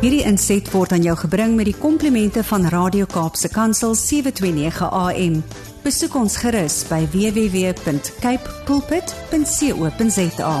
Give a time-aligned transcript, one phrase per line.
[0.00, 5.34] Hierdie inset word aan jou gebring met die komplimente van Radio Kaapse Kansel 729 AM.
[5.84, 10.54] Besoek ons gerus by www.cape pulpit.co.za.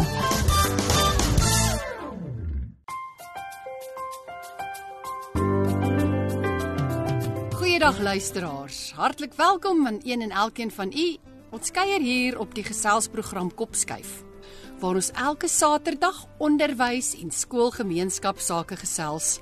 [7.56, 8.92] Goeiedag luisteraars.
[8.92, 11.16] Hartlik welkom aan een en elkeen van u.
[11.50, 14.28] Ons kuier hier op die geselsprogram Kopskuif
[14.80, 19.40] waar ons elke Saterdag onderwys en skoolgemeenskapsake gesels.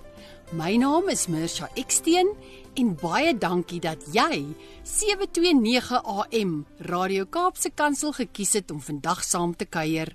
[0.51, 2.33] My naam is Mirsha Eksteen
[2.79, 4.43] en baie dankie dat jy
[4.82, 6.55] 729 AM
[6.91, 10.10] Radio Kaapse Kansel gekies het om vandag saam te kuier.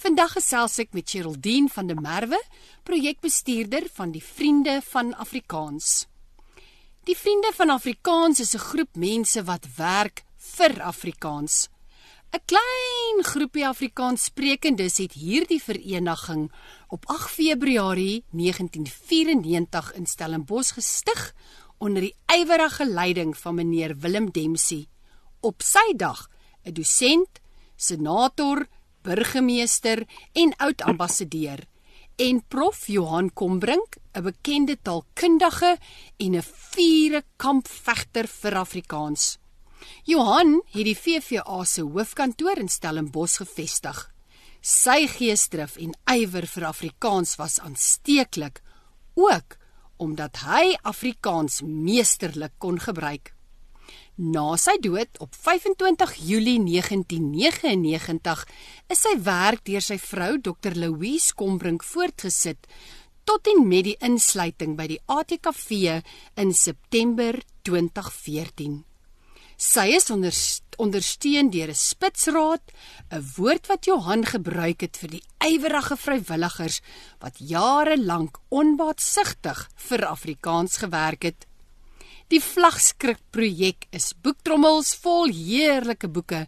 [0.00, 2.40] Vandag gesels ek met Geraldine van der Merwe,
[2.88, 6.06] projekbestuurder van die Vriende van Afrikaans.
[7.04, 10.24] Die Vriende van Afrikaans is 'n groep mense wat werk
[10.56, 11.68] vir Afrikaans.
[12.34, 16.48] 'n Klein groepie Afrikaanssprekendes het hierdie vereniging
[16.88, 21.20] op 8 Februarie 1994 in Stellenbosch gestig
[21.78, 24.88] onder die ywerige leiding van meneer Willem Dempsey.
[25.40, 26.26] Op sy dag
[26.64, 27.40] 'n dosent,
[27.76, 28.66] senator,
[29.02, 31.60] burgemeester en oud ambassadeur
[32.16, 35.78] en prof Johan Kombrink, 'n bekende taalkundige
[36.16, 39.43] en 'n vure kampvegter vir Afrikaans.
[40.04, 43.98] Johan het die VVA se hoofkantoor in Stellenbosch gevestig.
[44.64, 48.62] Sy geesdrif en ywer vir Afrikaans was aansteeklik,
[49.14, 49.58] ook
[49.96, 53.34] omdat hy Afrikaans meesterlik kon gebruik.
[54.16, 58.44] Na sy dood op 25 Julie 1999
[58.94, 62.68] is sy werk deur sy vrou Dr Louise Kombrink voortgesit
[63.24, 66.00] tot en met die insluiting by die ATKV
[66.40, 68.93] in September 2014.
[69.64, 70.10] Sy is
[70.84, 72.64] ondersteun deur 'n spitsraad,
[73.16, 76.80] 'n woord wat Johan gebruik het vir die ywerige vrywilligers
[77.22, 81.46] wat jare lank onbaatsigtig vir Afrikaans gewerk het.
[82.28, 86.46] Die vlagskrik projek is boektrommels vol heerlike boeke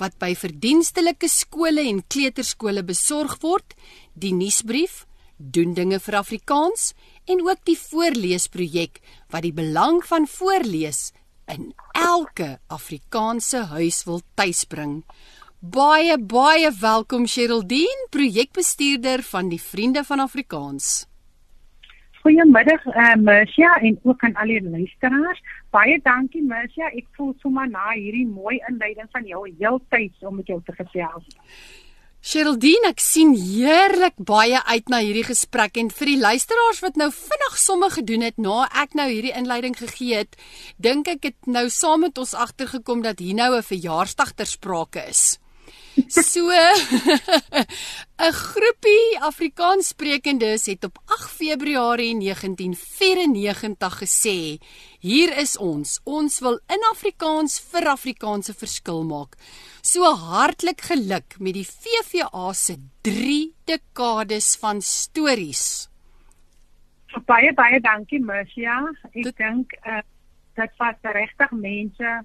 [0.00, 3.74] wat by verdienstelike skole en kleuterskole besorg word,
[4.14, 5.06] die nuusbrief,
[5.38, 6.94] doen dinge vir Afrikaans
[7.26, 9.00] en ook die voorleesprojek
[9.30, 11.12] wat die belang van voorlees
[11.54, 15.02] in elke Afrikaanse huis wil tuisbring.
[15.60, 21.06] Baie baie welkom Sheraldine, projekbestuurder van die Vriende van Afrikaans.
[22.20, 25.42] Goeiemiddag uh, Mercia en ook aan al die luisteraars.
[25.70, 26.90] Baie dankie Mercia.
[26.90, 31.38] Ek voel sommer na hierdie mooi inleiding van jou heeltyd om met jou te gesels.
[32.26, 37.06] Sheraldine, ek sien heerlik baie uit na hierdie gesprek en vir die luisteraars wat nou
[37.14, 40.34] vinnig somme gedoen het na ek nou hierdie inleiding gegee het,
[40.82, 45.06] dink ek het nou saam met ons agtergekom dat hier nou 'n verjaarsdag ter sprake
[45.06, 45.38] is.
[45.96, 54.58] So 'n groepie Afrikaanssprekendes het op 8 Februarie 1994 gesê:
[55.00, 56.00] "Hier is ons.
[56.04, 59.36] Ons wil in Afrikaans vir Afrikaanse verskil maak."
[59.80, 65.88] So hartlik geluk met die VVA se 3 dekades van stories.
[67.24, 68.92] Baie baie dankie Mercia.
[69.12, 70.02] Ek dink uh,
[70.54, 72.24] dit was regtig mense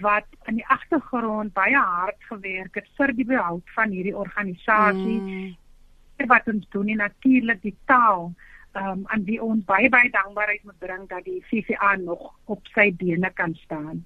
[0.00, 5.18] wat in die agtergrond baie hard gewerk het vir die behoud van hierdie organisasie.
[5.20, 5.56] Mm.
[6.28, 8.32] Wat ons doen en natuurlik die taal
[8.72, 12.68] ehm um, aan wie ons baie baie dankbaarheid moet bring dat die VVA nog op
[12.74, 14.04] sy bene kan staan.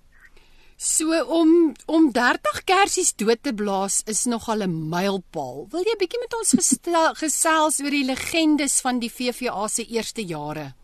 [0.77, 5.67] So om om 30 kersies dood te blaas is nogal 'n mylpaal.
[5.71, 10.25] Wil jy bietjie met ons gestel, gesels oor die legendes van die VVA se eerste
[10.25, 10.75] jare?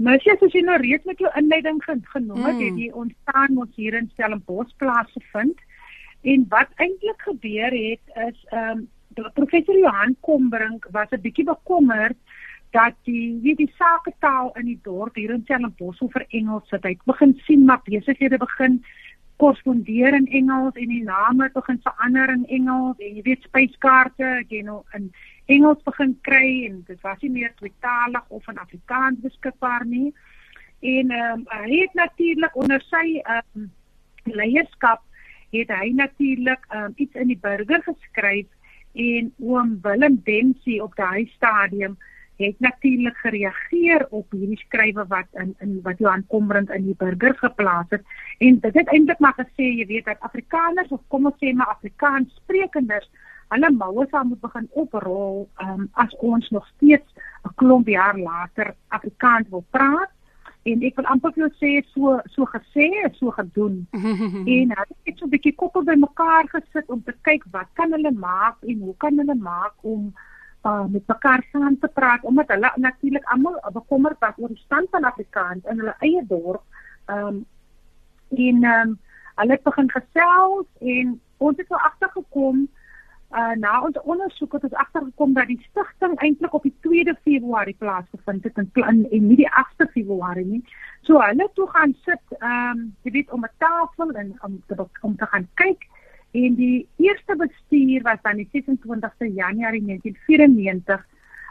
[0.00, 2.62] Mersie, as jy nou reeds met jou inleiding genoem het, mm.
[2.64, 5.58] het die ontstaan ons hier in Stellenbosch plaasgevind.
[6.24, 8.88] En wat eintlik gebeur het is ehm um,
[9.34, 12.16] professor Johan Kombrink was 'n bietjie bekommerd
[12.70, 16.84] dat die weet die saketaal in die dorp hier in Stellenbosch vir Engels sit.
[16.84, 18.84] Hy begin sien maar besighede begin
[19.36, 24.62] korrespondeer in Engels en die name begin verander in Engels en jy weet spyskaarte jy
[24.62, 25.12] nou in
[25.50, 30.14] Engels begin kry en dit was nie meer tweetalig of in Afrikaans beskikbaar nie.
[30.80, 33.70] En ehm um, hy het natuurlik onder sy ehm um,
[34.24, 35.02] leierskap
[35.50, 38.46] het hy natuurlik ehm um, iets in die burger geskryf
[38.92, 41.98] en oom Willem Dempsey op daai stadium
[42.40, 47.34] het natuurlik gereageer op hierdie skrywe wat in in wat Johan Kombrink in die burger
[47.42, 48.04] geplaas het
[48.38, 51.74] en dit het eintlik maar gesê jy weet dat Afrikaners of kom ons sê maar
[51.74, 53.10] Afrikaans sprekenders
[53.54, 57.08] hulle moue sal moet begin oprol um, as ons nog steeds
[57.44, 60.10] 'n klomp jaar later Afrikaans wil praat
[60.62, 62.88] en ek wil amper vir jou sê so so gesê
[63.18, 63.86] so gedoen
[64.56, 68.12] en hulle het so 'n bietjie koppel bymekaar gesit om te kyk wat kan hulle
[68.12, 70.12] maak en hoe kan hulle maak om
[70.64, 74.90] uh, met mekaar saam te praat omdat hulle natuurlik almal bekommerd was oor die stand
[74.90, 76.62] van Afrikaans in hulle eie dorp.
[77.06, 77.46] Um,
[78.30, 78.98] en um,
[79.34, 82.68] hulle het begin gesels en ons het wel agtergekom
[83.30, 87.76] uh na ons ondersoek het ons agtergekom dat die stigting eintlik op die 2de Februarie
[87.78, 90.64] plaasgevind het in plan en nie die 8de Februarie nie.
[91.06, 94.86] So hulle toe gaan sit ehm um, jy weet om 'n tafel en om te
[95.00, 95.86] om te gaan kyk
[96.30, 101.06] en die eerste bestuur was dan die 26ste Januarie 1994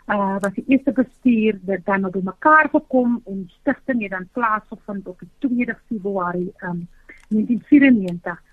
[0.08, 5.08] uh was die eerste bestuur wat dan op mekaar gekom en stigting het dan plaasgevind
[5.08, 6.88] op die 2de Februarie um
[7.30, 8.44] 1994.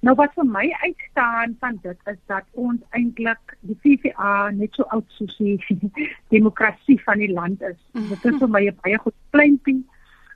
[0.00, 4.86] Nou wat vir my uitstaan van dit is dat ons eintlik die VVA net so
[4.96, 5.58] oud soos die
[6.34, 7.76] demokrasie van die land is.
[7.92, 9.82] Dit is vir my 'n baie goed pleintjie.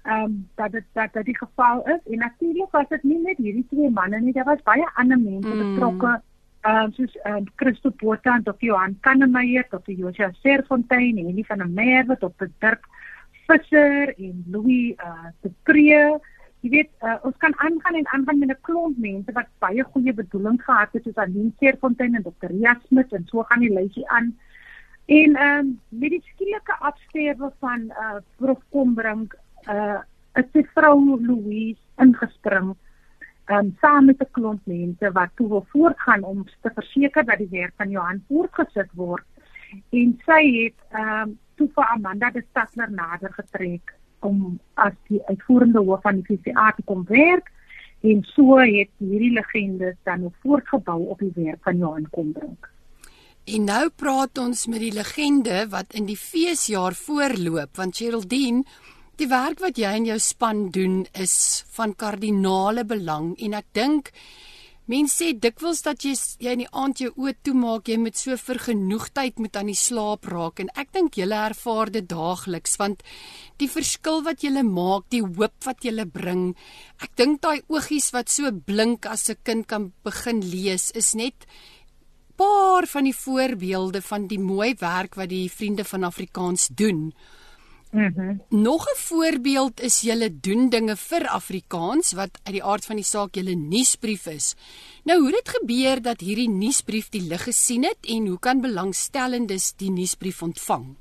[0.05, 3.37] Ehm um, dat dit dat dit die geval is en natuurlik was dit nie net
[3.37, 5.75] hierdie twee manne nie, daar was baie ander mense mm.
[5.75, 6.21] betrokke.
[6.61, 8.69] Ehm um, soos ehm um, Christo Botha en Dr.
[8.69, 9.93] Johan Kannemeyer, Dr.
[9.93, 12.85] Josia Serfontein en nie van 'n Merwe tot Dirk
[13.47, 16.19] Visser en Louis uh eh, de Pree
[16.65, 20.13] jy weet uh, ons kan aangaan en aangaan met 'n klomp mense wat baie goeie
[20.13, 22.49] bedoelings gehad het soos Aline Seerfontein en Dr.
[22.53, 24.33] Ria Smit en so gaan die lysie aan.
[25.07, 29.37] En ehm um, met die skielike afsterwe van uh Prof Kombrink
[29.69, 30.01] uh
[30.33, 32.75] het sy vrou Louise ingespring
[33.53, 37.59] um, saam met 'n klomp mense wat toe wil voortgaan om te verseker dat die
[37.61, 39.25] werk van Johan voortgesit word.
[39.91, 43.95] En sy het ehm um, toe vir Amanda de Stadler nader getrek
[44.25, 47.51] om as die uitvoerende hoof van die VCA te kom werk
[48.05, 52.71] en so het hierdie legendes dan nog voortgebou op die werk van Johan Kombrink.
[53.45, 58.65] En nou praat ons met die legende wat in die feesjaar voorloop want Geraldine
[59.15, 64.11] Die werk wat jy en jou span doen is van kardinale belang en ek dink
[64.85, 66.13] Mense sê dikwels dat jy
[66.45, 70.29] jy in die aand jou oë toemaak, jy met so vergenoegdheid moet aan die slaap
[70.29, 73.01] raak en ek dink julle ervaar dit daagliks want
[73.63, 76.51] die verskil wat julle maak, die hoop wat julle bring.
[77.01, 81.49] Ek dink daai oogies wat so blink as 'n kind kan begin lees is net
[82.37, 87.15] paar van die voorbeelde van die mooi werk wat die vriende van Afrikaans doen.
[87.95, 88.41] Mm -hmm.
[88.49, 93.05] Nog 'n voorbeeld is julle doen dinge vir Afrikaans wat uit die aard van die
[93.05, 94.57] saak julle nuusbrief is.
[95.05, 98.61] Nou hoe het dit gebeur dat hierdie nuusbrief die lig gesien het en hoe kan
[98.61, 100.97] belangstellendes die nuusbrief ontvang?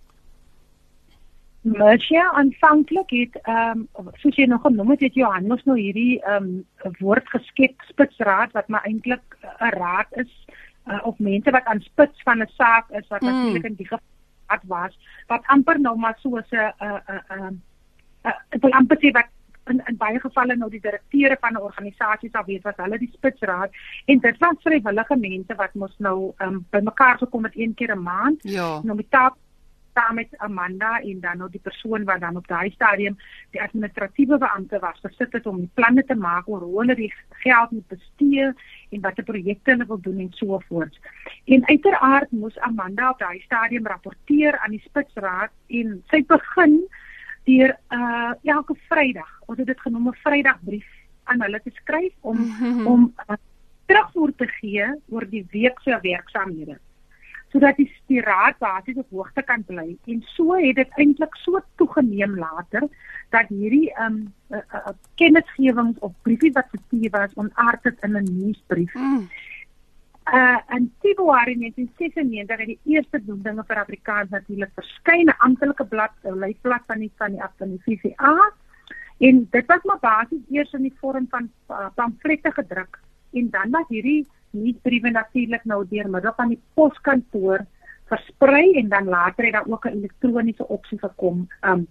[1.61, 6.43] Mercia aanvanklik het ehm um, soos jy nog genoem het, het Johannes nou hierdie ehm
[6.83, 10.45] um, woord geskep spitsraad wat maar eintlik 'n raad is
[10.87, 13.27] uh, of mense wat aan spits van 'n saak is wat mm.
[13.27, 13.87] natuurlik in die
[14.53, 14.97] wat was
[15.27, 17.61] wat amper nou maar so 'n 'n 'n 'n
[18.55, 19.31] ek wil amper sê wat
[19.71, 23.11] in in baie gevalle nou die direkteure van 'n organisasie sal weet wat hulle die
[23.13, 23.71] spitsraad
[24.05, 28.03] en dit was vrywillige mense wat mos nou um, bymekaar gekom het een keer 'n
[28.03, 28.79] maand ja.
[28.83, 29.35] nou met taak
[29.93, 33.17] saam met Amanda en dan nou die persoon wat dan op daai stadium
[33.51, 37.13] die administratiewe beampte was gesit het om die planne te maak oor hoe hulle die
[37.43, 38.49] geld moet bestee
[38.89, 40.99] en watter projekte hulle wil doen en so voort.
[41.45, 46.79] En uiteraard moes Amanda op daai stadium rapporteer aan die Spitsraad en sy begin
[47.43, 50.87] deur uh elke Vrydag, ons het dit genoem 'n Vrydagbrief
[51.23, 52.87] aan hulle te skryf om mm -hmm.
[52.87, 53.35] om uh,
[53.85, 56.79] terugvoer te gee oor die week se werksaamhede
[57.53, 62.35] sodat die spiraat basies op hoogte kan bly en so het dit eintlik so toegeneem
[62.41, 62.87] later
[63.35, 68.17] dat hierdie ehm um, uh, uh, kennisgewings of briefie wat gestuur was onaard het in
[68.17, 68.93] 'n nuusbrief.
[68.93, 69.27] Mm.
[70.33, 76.13] Uh en Februarie 1996 het die eerste dinge vir Afrikaans natuurlik verskyn 'n amptelike blad,
[76.23, 78.51] 'n leiblad van die van die van die VVA
[79.17, 82.99] en dit was maar basies eers in die vorm van uh, pamflette gedruk
[83.31, 87.65] en dan was hierdie nuusbriewe natuurlik nou deur middel van die poskantoor
[88.11, 91.47] versprei en dan later het daar ook 'n elektroniese opsie gekom.
[91.61, 91.87] Um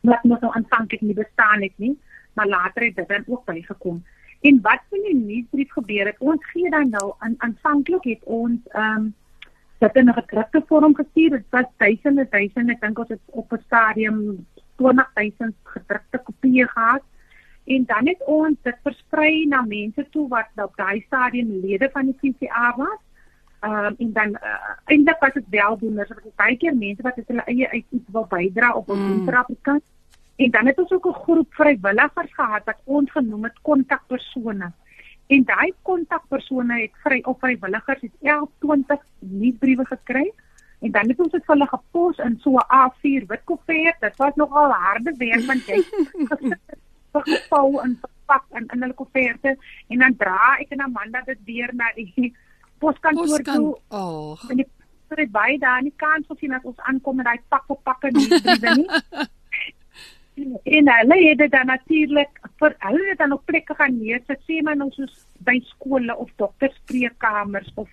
[0.00, 1.98] wat nog nou aanvanklik nie bestaan het nie,
[2.32, 4.04] maar later het dit dan ook bygekom.
[4.40, 6.18] En wat van die nuusbrief gebeur het?
[6.18, 9.14] Ons gee dan nou aan aanvanklik het ons um
[9.78, 11.30] dit in 'n gedrukte vorm gestuur.
[11.30, 14.46] Dit was duisende duisende, ek dink ons het op 'n stadium
[14.76, 17.02] 20000 gedrukte kopieë gehad
[17.64, 22.12] en dan het ons dit versprei na mense toe wat op daai stadium lede van
[22.12, 23.00] die CCA was.
[23.64, 27.44] Ehm um, en dan uh, eintlik was dit weldoeners, wat baie keer mense wat hulle
[27.46, 29.28] eie uit iets wil bydra op ons mm.
[29.28, 29.82] Afrikaans.
[30.36, 34.72] En dan het ons ook 'n groep vrywilligers gehad wat ons genoem het kontakpersone.
[35.26, 40.32] En daai kontakpersone het vry op vrywilligers het 11 20 nuusbriewe gekry
[40.80, 44.00] en dan het ons dit vir hulle gepos in so 'n A4 wit koevert.
[44.00, 45.80] Dit was nogal harde werk want jy
[47.22, 49.56] gevou en verpak in in hulle kofferte
[49.88, 52.32] en dan dra ek en Amanda dit weer na die
[52.78, 53.76] poskantoor toe.
[53.88, 54.50] Oh.
[54.50, 54.68] En die
[55.14, 58.74] dit baie daar nie kans gesien as ons aankom met daai pak op pakke nuusbriewe
[58.80, 58.88] nie.
[60.78, 64.58] en hulle het dit dan natuurlik vir hulle het dan op plekke gaan neersit, sê
[64.62, 65.14] maar nou soos
[65.46, 67.88] by skole of dokterspreekkamers of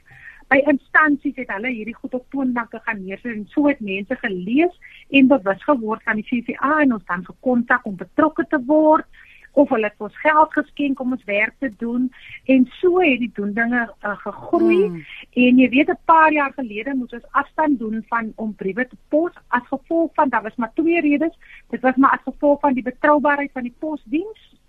[0.51, 4.95] by instansies het hulle hierdie goed op toonbanke gaan neersit en so het mense gelees
[5.09, 9.07] en bewus geword van die CVA en ons dan gekontak om betrokke te word
[9.51, 12.07] of hulle het ons geld geskenk om ons werk te doen
[12.53, 14.87] en so het die doen dinge uh, gegroei.
[14.87, 15.01] Mm.
[15.43, 18.97] en jy weet 'n paar jaar gelede moes ons afstand doen van om briewe te
[19.09, 21.35] pos as gevolg van daar was maar twee redes.
[21.69, 24.59] Dit was maar as gevolg van die betroubaarheid van die posdiens.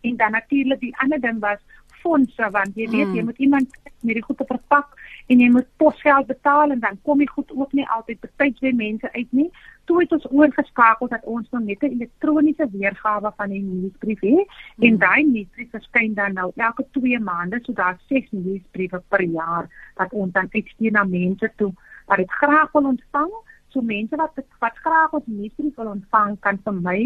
[0.00, 1.60] En dan natuurlik die ander ding was
[2.02, 3.14] fondse want jy weet mm.
[3.16, 4.94] jy moet iemand met die goede verpak
[5.26, 8.72] en jy moet posgeld betaal en dan kom die goed ook nie altyd betyds by
[8.76, 9.48] mense uit nie.
[9.90, 14.46] Toe het ons oorgeskakel dat ons nou net 'n elektroniese weergawe van die nuusbrief het
[14.46, 14.84] mm.
[14.86, 19.68] en daai nuusbrief verskyn dan nou elke 2 maande, so daar 6 nuusbriewe per jaar
[19.96, 21.72] wat ons dan uitstuur na mense toe
[22.06, 23.32] wat dit graag wil ontvang.
[23.68, 27.00] So mense wat wat graag ons nuusbrief wil ontvang kan vir my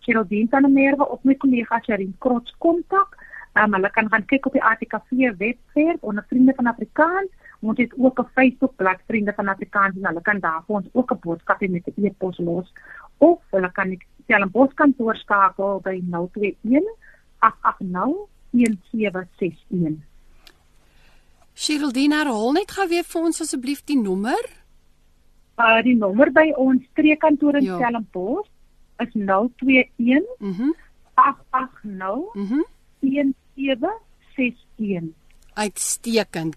[0.00, 3.16] Geraldine van der Merwe op my kollega Sherin Krots kontak.
[3.54, 7.30] Um, hulle kan gaan kyk op die ATKV webwerf onder vriende van Afrikaans
[7.60, 10.88] Ons het ook 'n Facebook bladsy vriende van Afrikaans en hulle kan daar vir ons
[10.92, 12.72] ook 'n boodskapie met 'n e-pos los
[13.18, 16.84] of hulle kan net tel 'n poskantoor skakel by 021
[17.38, 20.04] 880 1761.
[21.54, 24.44] Sheldina Hol net gou weer vir ons asseblief die nommer.
[25.56, 27.76] Uh die nommer by ons streekkantoor in ja.
[27.76, 28.48] Stellenbosch
[28.96, 30.70] is 021 mhm
[31.14, 32.62] 880 mhm
[33.00, 35.14] 1761.
[35.54, 36.56] Uitstekend.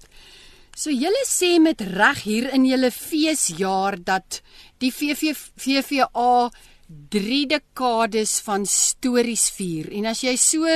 [0.74, 4.42] So julle sê met reg hier in julle feesjaar dat
[4.82, 6.50] die VV VVA
[7.14, 9.90] 3 dekades van stories vier.
[9.98, 10.68] En as jy so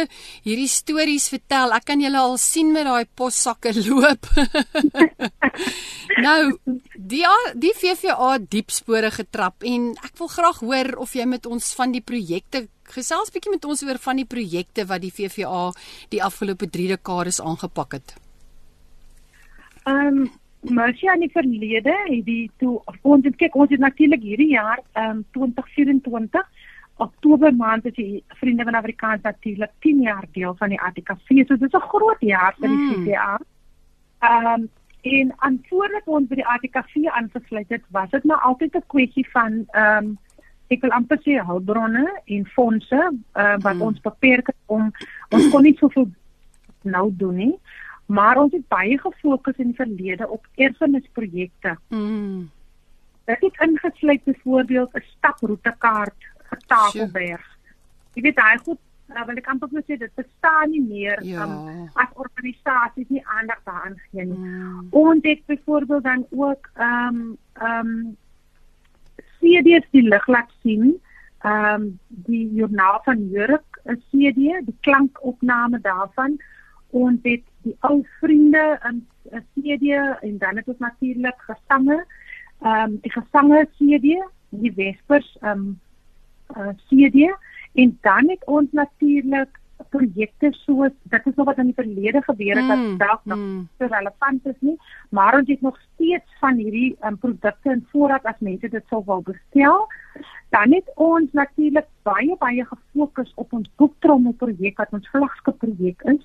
[0.45, 4.29] hierdie stories vertel, ek kan julle al sien met daai possakke loop.
[6.25, 6.39] nou,
[6.95, 7.25] die
[7.57, 12.05] die VVA diepspore getrap en ek wil graag hoor of jy met ons van die
[12.05, 15.71] projekte gesels bietjie met ons oor van die projekte wat die VVA
[16.09, 18.15] die afgelope 3 dekades aangepak het.
[19.85, 20.29] Ehm um,
[20.61, 24.81] Mercy aan die verlede het die toe ons het kyk ons het natuurlik hierdie jaar
[24.93, 26.49] ehm um, 2024
[26.97, 31.45] Oktober maand is die Vriende van Afrikaans natuurlik 10 jaar deel van die ATKV.
[31.45, 33.37] So dit is 'n groot jaar vir die CCA.
[33.37, 33.45] Hmm.
[34.29, 34.69] Ehm um,
[35.01, 39.65] en aanvoorlik ons by die ATKV aangesluit het, was dit nou altyd 'n kwessie van
[39.71, 40.17] ehm um,
[40.67, 43.81] ek wil amper sê hulpbronne en fondse uh, wat hmm.
[43.81, 44.91] ons beperk het om
[45.31, 46.09] ons kon nie soveel
[46.83, 47.55] nou doen nie
[48.07, 51.75] maar ons het baie gefokus in die verlede op erfenisprojekte.
[51.87, 52.49] Mm.
[53.27, 57.57] Dit het ingesluit byvoorbeeld 'n staproetekaart vir Tafelberg.
[58.13, 61.43] Jy weet daai goed, nou wil ek amper sê dit bestaan nie meer ja.
[61.43, 64.37] um, as organisasies nie aandag daaraan gee nie.
[64.37, 64.87] Mm.
[64.89, 68.17] Ons het byvoorbeeld dan ook ehm um, ehm um,
[69.39, 71.01] CD's die lig laat sien.
[71.45, 76.39] Ehm um, die joernaal van Jurk, 'n CD, die klankopname daarvan
[76.89, 79.91] ons het die ou vriende in 'n CD
[80.21, 82.05] en dan het ons natuurlik gesange.
[82.61, 85.79] Ehm um, die gesange CD, die Vespers ehm um,
[86.57, 87.35] uh, CD
[87.73, 92.55] en dan het ons natuurlik projekte soos dit is nog wat in die verlede gebeur
[92.55, 93.67] het wat mm, dalk nog mm.
[93.77, 94.75] relevant is nie,
[95.09, 99.01] maar ons het nog steeds van hierdie um, produkte in voorraad as mense dit sou
[99.05, 99.87] wil bestel.
[100.49, 106.01] Dan het ons natuurlik baie baie gefokus op ons boektrommel projek wat ons vlaggenskap projek
[106.13, 106.23] is.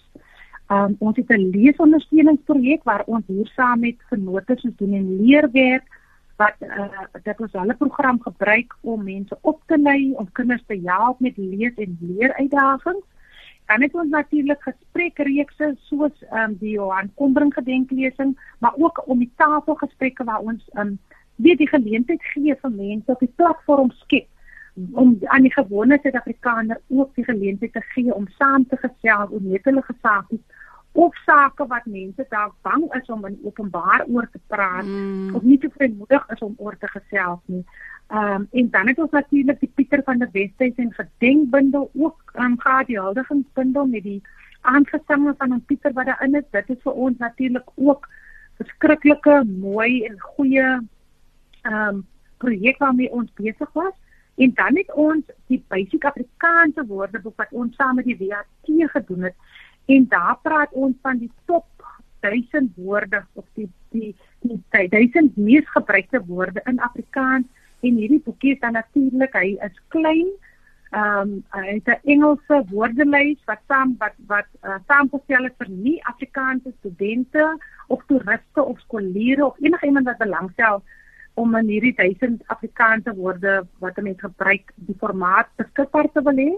[0.72, 5.84] Um, ons het 'n leesondersteuningsprojek waar ons hier saam met vennote soos doen en leerwerk
[6.36, 10.80] wat uh, dit ons hulle program gebruik om mense op te lei om kinders te
[10.84, 13.06] help met lees en leer uitdagings.
[13.66, 19.32] Dan het ons natuurlik gesprekreekse soos um, die Johan Kombrink gedenklesing, maar ook om die
[19.36, 20.98] tafelgesprekke waar ons um,
[21.36, 24.28] weet die geleentheid gee vir mense op die platform skep
[24.92, 29.42] om aan die gewone Suid-Afrikaner ook die geleentheid te gee om saam te gesels oor
[29.44, 30.44] net hulle gesaakies
[30.92, 35.34] of sake wat mense dalk bang is om in openbaar oor te praat mm.
[35.34, 37.64] of nie te vrymoedig is om oor te gesels nie.
[38.12, 42.32] Ehm um, en dan het ons natuurlik die Pieter van der Westhuys en gedenkbundel ook
[42.34, 44.22] ehm um, gehad die huldigingsbundel met die
[44.60, 46.50] aangesammel van ons Pieter wat daarin is.
[46.50, 48.08] Dit is vir ons natuurlik ook
[48.56, 53.94] verskriklike mooi en goeie ehm um, projek waarmee ons besig was.
[54.34, 59.22] En dan het ons die basiese Afrikaanse woordeboek wat ons saam met die WAT gedoen
[59.22, 59.36] het
[59.86, 61.66] en daar praat ons van die top
[62.20, 67.46] 1000 woorde of die die die 1000 mees gebruikte woorde in Afrikaans
[67.82, 70.30] en hierdie boekie is dan natuurlik hy is klein
[70.92, 75.68] Ehm um, hy het 'n Engelse woordelys wat saam wat wat uh, saamgestel is vir
[75.68, 77.44] nie Afrikaanse studente
[77.86, 80.82] of toeriste of skooliere of enige iemand wat belangstel
[81.34, 86.52] om in hierdie 1000 Afrikaanse woorde wat hulle gebruik die formaat beskikbaar te wil hê.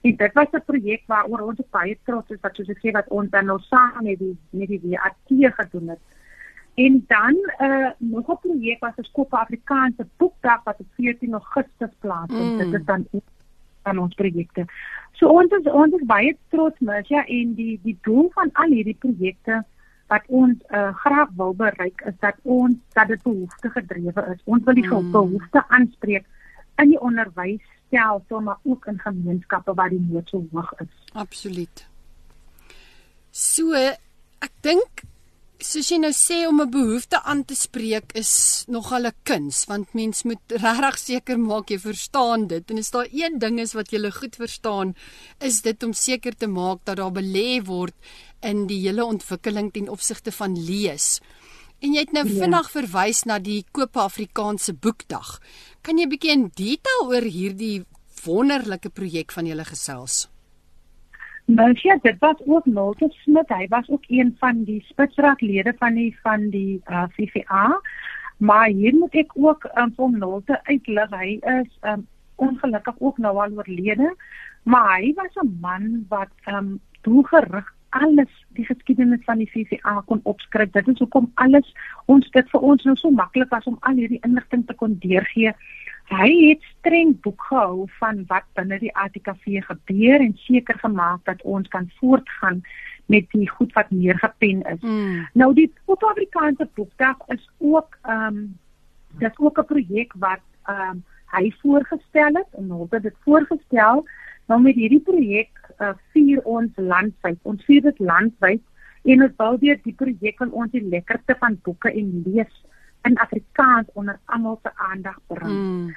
[0.00, 3.08] En dit was 'n projek waaroor ons baie trots is wat soos ek sê wat
[3.08, 5.16] ons dan nou saam met die met die WAT
[5.60, 6.02] gedoen het.
[6.76, 11.94] En dan uh, nog 'n projek was 'n skop Afrikaanse boekdag wat op 14 Augustus
[11.98, 12.52] plaasvind.
[12.52, 12.58] Mm.
[12.58, 13.06] Dit is dan
[13.82, 14.66] van ons projekte.
[15.12, 18.76] So ons is ons is baie trots mens ja en die die doel van al
[18.76, 19.62] hierdie projekte
[20.12, 24.42] wat ons uh, graag wil bereik is dat ons dat dit behoefte gedrewe is.
[24.44, 25.10] Ons wil die mm.
[25.10, 26.26] behoefte aanspreek
[26.82, 30.92] in die onderwysstelsel maar ook in gemeenskappe waar die nood so hoog is.
[31.12, 31.86] Absoluut.
[33.30, 35.06] So ek dink
[35.62, 39.94] soos jy nou sê om 'n behoefte aan te spreek is nogal 'n kuns want
[39.94, 43.90] mens moet regtig seker maak jy verstaan dit en as daar een ding is wat
[43.90, 44.94] jy goed verstaan
[45.40, 47.94] is dit om seker te maak dat daar belê word
[48.42, 51.20] in die hele ontwikkeling ten opsigte van lees.
[51.80, 52.40] En jy het nou ja.
[52.40, 55.40] vinnig verwys na die Koop Afrikaanse Boekdag.
[55.82, 57.84] Kan jy 'n bietjie in detail oor hierdie
[58.24, 60.28] wonderlike projek van julle gesels?
[61.46, 63.48] Mercia, dit was ook Nolte Smit.
[63.48, 67.80] Hy was ook een van die spitsraadlede van die van die uh, VVA.
[68.36, 71.10] Maar hier moet ek ook um, van Nolte uitlig.
[71.10, 72.02] Hy is um,
[72.34, 74.10] ongelukkig ook nou al oorlede,
[74.62, 80.20] maar hy was 'n man wat um, doelgerig alles die geskiedenis van die VVA kon
[80.22, 80.70] opskryf.
[80.70, 81.72] Dit is hoekom alles
[82.04, 85.54] ons dit vir ons nou so maklik was om al hierdie inligting te kon deurgee
[86.06, 91.42] Hy het streng boek gehou van wat binne die ATKV gebeur en seker gemaak dat
[91.42, 92.62] ons kan voortgaan
[93.06, 94.80] met die goed wat neergepen is.
[94.80, 95.26] Mm.
[95.32, 98.58] Nou die Suid-Afrikaanse boekdag is ook ehm um,
[99.18, 103.16] dit is ook 'n projek wat ehm um, hy voorgestel het en ons het dit
[103.24, 104.06] voorgestel.
[104.46, 107.38] Nou met hierdie projek uh, vier ons landwyd.
[107.42, 108.62] Ons vier dit landwyd
[109.02, 112.64] en ons bou weer die projek van ons die lekkerte van boeke en lees
[113.06, 115.58] in Afrikaans onder almal se aandag bring.
[115.58, 115.94] Mm.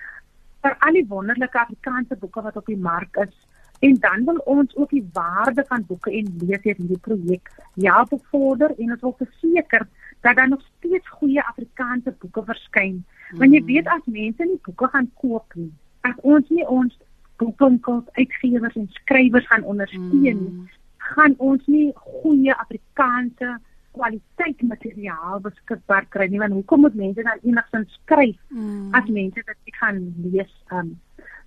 [0.62, 3.36] Vir al die wonderlike Afrikaanse boeke wat op die mark is
[3.80, 8.04] en dan wil ons ook die waarde van boeke en lees in hierdie projek ja
[8.10, 9.88] bevorder en ons wil verseker
[10.22, 13.06] dat daar nog steeds goeie Afrikaanse boeke verskyn.
[13.32, 13.38] Mm.
[13.39, 16.98] Want jy weet as mense nie boeke gaan koop nie, as ons nie ons
[17.39, 20.67] boekwinkels, uitgewers en skrywers gaan ondersteun nie, mm.
[21.13, 23.56] gaan ons nie goeie Afrikaanse
[24.00, 28.94] kwaliteit materiaal beskikbaar kry nie want hoekom moet mense dan enigsins skryf mm.
[29.00, 30.94] as mense dit nie gaan lees um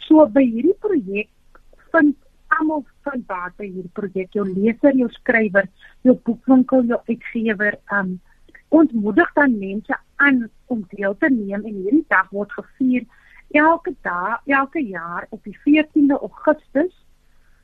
[0.09, 1.31] so by hierdie projek
[1.95, 2.19] vind
[2.59, 5.71] almal van baat by hierdie projek jou leser jou skrywer
[6.09, 8.19] jou boekwinkel jou uitgewer um
[8.81, 13.09] ons moedig dan mense aan om deel te neem en hierdie dag word gevier
[13.65, 16.95] elke dag elke jaar op die 14de Augustus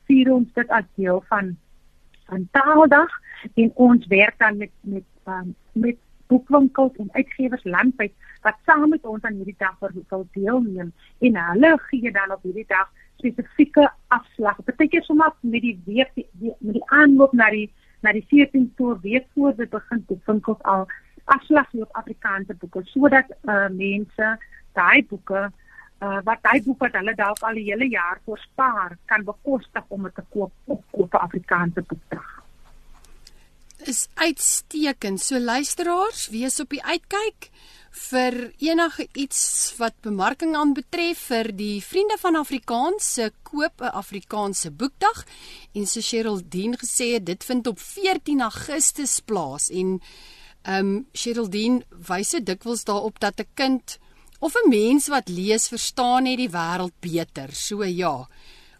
[0.08, 1.56] vier ons dit as deel van
[2.28, 3.10] van Taaldag
[3.54, 5.96] en ons werk dan met met um, met
[6.28, 8.12] boekwinkels en uitgewers landwyd
[8.42, 12.68] wat saam met ons aan hierdie dag wil deelneem en hulle gee dan op hierdie
[12.68, 14.58] dag spesifieke afslag.
[14.64, 17.68] Partykeer sommer met die week die, die, met die aanloop na die
[18.00, 20.86] na die 14 toer week voor dit begin boekwinkels al
[21.24, 24.36] afslag op Afrikaanse boeke sodat uh, mense
[24.78, 25.48] daai boeke
[26.00, 30.02] uh, wat daai boeke wat hulle dalk al die hele jaar voorspaar kan bekostig om
[30.02, 32.38] dit te koop op koop Afrikaanse boekdag
[33.88, 35.20] is uitstekend.
[35.20, 37.50] So luisteraars, wees op die uitkyk
[38.08, 39.40] vir enige iets
[39.78, 45.24] wat bemarking aanbetref vir die Vriende van Afrikaans se koop 'n Afrikaanse boekdag.
[45.74, 49.70] En so Cheryl Dien gesê het dit vind op 14 Augustus plaas.
[49.70, 50.00] En
[50.62, 53.98] ehm um, Cheryl Dien wys dit dikwels daarop dat 'n kind
[54.38, 57.48] of 'n mens wat lees verstaan net die wêreld beter.
[57.52, 58.28] So ja.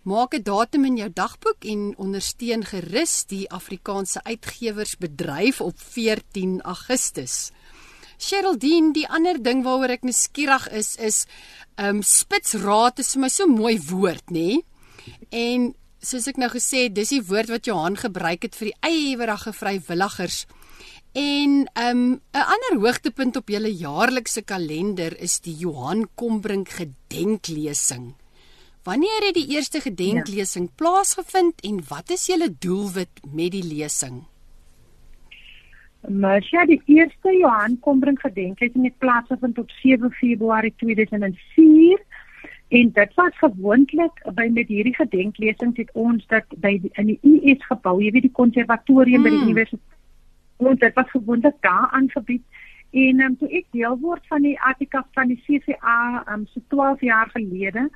[0.03, 7.51] Maak 'n datum in jou dagboek en ondersteun gerus die Afrikaanse uitgewersbedryf op 14 Augustus.
[8.19, 11.27] Sheraldine, die ander ding waaroor ek nuuskierig is is
[11.77, 14.63] um spitsraad is vir my so mooi woord, nê?
[15.31, 18.91] En soos ek nou gesê het, dis die woord wat Johan gebruik het vir die
[18.91, 20.47] ywerige vrywilligers.
[21.13, 21.51] En
[21.89, 28.15] um 'n ander hoogtepunt op julle jaarlikse kalender is die Johan Kombrink gedenklesing.
[28.83, 30.73] Wanneer het die eerste gedenklesing ja.
[30.75, 34.23] plaasgevind en wat is julle doelwit met die lesing?
[36.09, 42.03] Marsha, die eerste Johan Kombrink gedenklesing het plaasgevind op 7 Februarie 2004
[42.69, 47.21] en dit was gewoonlik by met hierdie gedenklesing het ons dat by die, in die
[47.23, 49.25] US gebou, jy weet die konservatorium hmm.
[49.25, 49.49] by die hmm.
[49.49, 49.98] universiteit
[50.59, 52.45] ons dit was gewoonlik daar aangebied
[52.91, 57.01] en um, toe ek deel word van die Attica van die CCA um, so 12
[57.09, 57.89] jaar gelede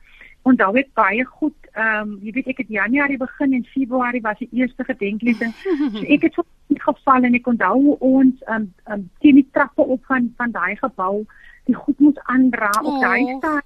[0.43, 1.57] onthou ek baie goed.
[1.73, 5.55] Ehm um, jy weet ek het Januarie begin en Februarie was die eerste gedenklesing.
[5.95, 6.45] So ek het so
[6.83, 10.53] geval en ek onthou hoe ons ehm um, um, teen die trappe op van van
[10.53, 11.25] daai gebou
[11.71, 13.39] die goed moes aandra op daai oh.
[13.39, 13.65] staan.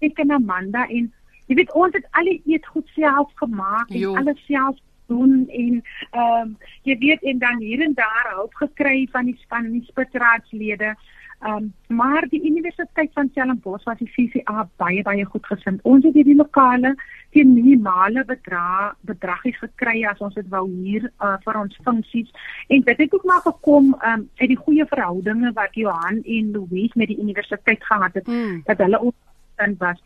[0.00, 1.12] Ek en Amanda en
[1.46, 4.16] jy weet ons het al die eet goed self gemaak en jo.
[4.16, 4.76] alles self
[5.08, 9.38] doen en ehm um, jy weet en dan hier en daar hulp gekry van die
[9.44, 10.94] span die spitsraadslede.
[11.38, 15.82] Ehm um, maar die Universiteit van Stellenbosch was die CCA baie baie goed gesind.
[15.82, 16.94] Ons het hierdie lokale
[17.30, 22.30] teen minimale bedrag bedragies gekry as ons dit wou hier uh, vir ons funksies.
[22.68, 26.50] En dit het ook maar gekom ehm um, uit die goeie verhoudinge wat Johan en
[26.52, 28.62] Louise met die universiteit gehad het hmm.
[28.64, 29.14] dat hulle ons
[29.56, 30.02] dan was.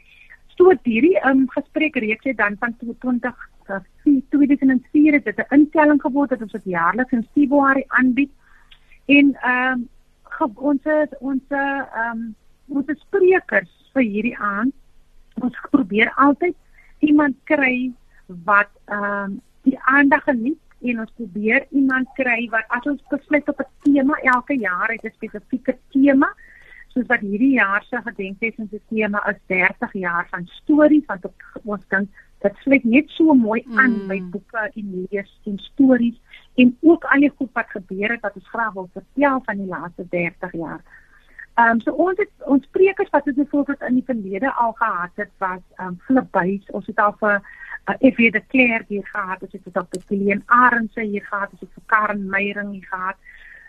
[0.56, 3.48] So hierdie ehm um, gesprek reeks het dan van 20
[4.28, 8.30] 2004 het dit 'n instelling geword dat ons dit jaarliks in Februarie aanbied.
[9.06, 9.88] En ehm um,
[10.54, 10.80] ons
[11.18, 12.34] ons ehm um,
[12.66, 14.72] ons sprekers vir hierdie aand
[15.40, 16.56] ons probeer altyd
[16.98, 17.92] iemand kry
[18.26, 23.48] wat ehm um, die aandag geniet en ons probeer iemand kry wat as ons besluit
[23.48, 26.28] op 'n tema elke jaar het 'n spesifieke tema
[26.88, 31.26] soos wat hierdie jaar se gedenkteken se tema is 30 jaar van stories want
[31.64, 32.08] ons dink
[32.42, 34.08] dit sluit net so mooi aan mm.
[34.10, 36.18] by boeke en lees en stories
[36.62, 39.70] en ook al die goed wat gebeur het wat ons graag wil vertel van die
[39.70, 40.82] laaste 30 jaar.
[41.54, 45.10] Ehm um, so ons het ons sprekers wat ons byvoorbeeld in die verlede al gehad
[45.20, 48.30] het was ehm um, Philip Buys, ons het al vir uh, F.W.
[48.32, 51.86] de Klerk hier gehad, ons het dit op Kilian Arendse hier gehad, ons het vir
[51.86, 53.16] Karen Meyering hier gehad.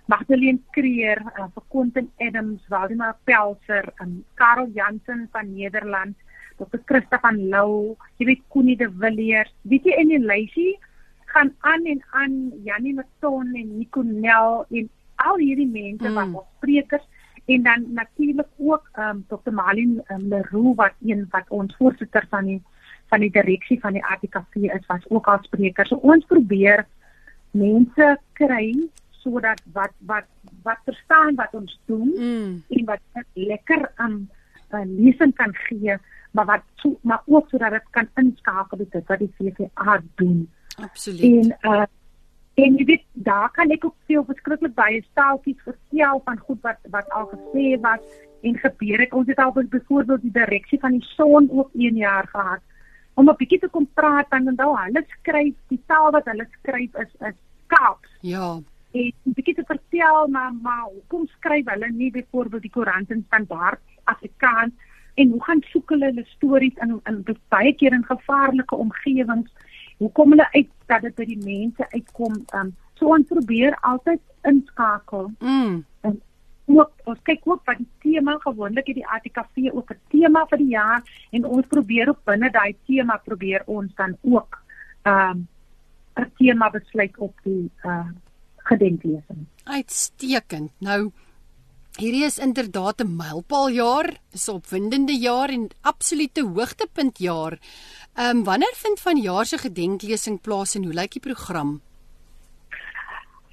[0.05, 6.15] Magdalene Creer, uh, vir Quentin Adams, Waldemar Pelser, um, Karel Jansen van Nederland,
[6.63, 6.81] Dr.
[6.85, 10.73] Christa van Lou, jy weet Connie de Villiers, weet jy in die lysie
[11.33, 16.15] gaan aan en aan Janie Maton en Nico Nel en al hierdie mense mm.
[16.17, 17.05] wat ons sprekers
[17.45, 19.51] en dan natuurlik ook ehm um, Dr.
[19.51, 22.61] Malin um, Leroux wat een wat ons voorsitter van die
[23.11, 25.89] van die direksie van die ATKV is was ook al sprekers.
[25.89, 26.85] So ons probeer
[27.51, 28.89] mense kry
[29.23, 30.29] sodat wat wat
[30.63, 32.63] wat verstaan wat ons doen mm.
[32.69, 34.29] en wat lekker aan um,
[34.73, 35.97] uh, lesing kan gee,
[36.33, 40.49] maar wat so, maar ook sodat dit kan inskakel by dit wat die VVA doen.
[40.81, 41.21] Absoluut.
[41.21, 41.85] En uh
[42.53, 46.91] en jy weet daar kan ek ook veel verskriklik baie staaltjies vertel van goed wat
[46.93, 48.03] wat al gesê was
[48.45, 49.13] en gebeur het.
[49.13, 52.61] Ons het al byvoorbeeld die direksie van die son ook 1 jaar gehad
[53.13, 56.93] om 'n bietjie te kom praat en dan hulle skryf die taal wat hulle skryf
[56.93, 58.09] is is Kaaps.
[58.21, 58.61] Ja.
[58.91, 63.23] En 'n bietjie te vertel maar maar hoekom skryf hulle nie byvoorbeeld die koerant in
[63.27, 64.73] standaard Afrikaans
[65.13, 67.23] en hoe gaan soek hulle hulle stories in in
[67.53, 69.51] baie keer in gevaarlike omgewings?
[69.97, 72.45] Hoe kom hulle uit dat dit by die mense uitkom?
[72.55, 75.31] Um, so ons probeer altyd inskakel.
[75.39, 75.85] Mm.
[76.01, 76.21] en
[76.65, 80.57] ook ons kyk ook wat die tema gewoonlik het die ATKV ook 'n tema vir
[80.57, 84.61] die jaar en ons probeer op binne daai tema probeer ons dan ook
[85.03, 85.47] um,
[86.15, 88.07] 'n tema besluit op die uh,
[88.55, 90.71] gedenklesing uitstekend.
[90.79, 91.11] Nou
[91.93, 97.59] Hierdie is inderdaad 'n mylpaaljaar, 'n opwindende jaar en absolute hoogtepuntjaar.
[98.13, 101.81] Ehm um, wanneer vind van jaar se gedenklesing plaas en hoe lyk die program?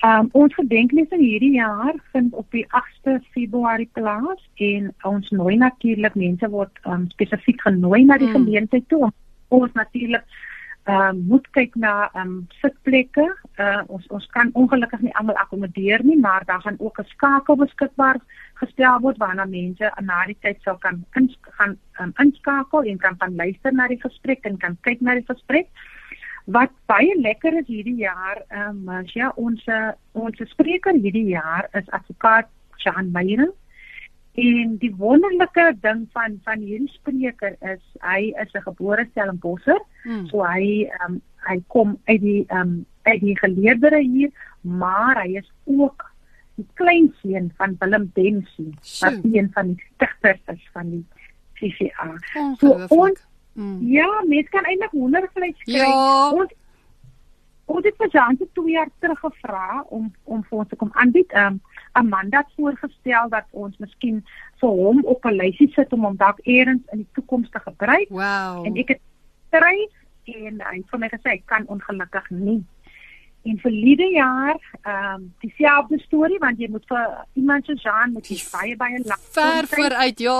[0.00, 5.56] Ehm um, ons gedenklesing hierdie jaar vind op die 8de Februarie plaas en ons nooi
[5.56, 8.44] natuurlik mense word um, spesifiek genooi na die hmm.
[8.44, 9.12] geleentheid toe.
[9.48, 10.24] Ons natuurlik
[10.90, 13.26] ehm uh, moet kyk na ehm um, sitplekke.
[13.62, 17.56] Uh, ons ons kan ongelukkig nie almal akkommodeer nie, maar daar gaan ook 'n skakel
[17.56, 18.18] beskikbaar
[18.62, 23.16] gestel word waarna mense na die tyd sal kan ins, gaan um, inskakel en kan
[23.18, 25.68] van luister na die gesprek en kan kyk na die gesprek.
[26.44, 29.64] Wat baie lekker is hierdie jaar, ehm um, ja, ons
[30.12, 33.48] ons spreker hierdie jaar is advokaat Jean Meyer.
[34.38, 39.80] En die wonderlike ding van van hierdie spreker is hy is 'n gebore Stellenbosser.
[40.02, 40.26] Hmm.
[40.26, 45.22] So hy ehm um, hy kom uit die ehm um, uit die geleerdere hier, maar
[45.22, 46.10] hy is ook
[46.54, 51.04] die kleinseun van Willem Dempsey, wat een van die stigters is van die
[51.54, 52.14] CCA.
[52.58, 53.20] So ons
[53.52, 53.78] mm.
[53.86, 55.80] ja, mens kan eintlik wondervleis kry.
[55.80, 56.30] Ja.
[56.30, 56.52] Ons
[57.70, 60.90] ons het vir Jean se twee jaar terug gevra om om vir ons te kom
[60.92, 61.32] aanbied.
[61.34, 61.60] Um,
[61.92, 64.24] Amanda het voorgestel dat ons miskien
[64.60, 68.08] vir hom op 'n lysie sit om hom dalk eers in die toekoms te gebruik.
[68.08, 68.66] Wow.
[68.66, 69.00] En ek het
[69.48, 69.92] skryf
[70.24, 72.64] en hy het vir my gesê ek kan ongelukkig nie
[73.42, 77.06] En vir lede jaar, ehm um, dieselfde storie want jy moet vir
[77.40, 80.36] iemand so Jean met die baie baie lank ver vooruit ja.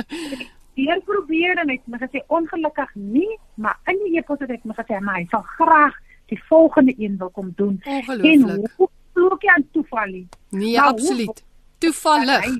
[0.76, 4.76] Hier probeer en ek het gesê ongelukkig nie, maar in die epos het ek my
[4.76, 5.96] gesê maar hy sal graag
[6.28, 7.80] die volgende een wil kom doen.
[7.88, 8.44] En
[8.76, 10.28] hoe glo jy aan toeval nie?
[10.52, 11.44] Nee, maar absoluut.
[11.78, 12.46] Toevallig.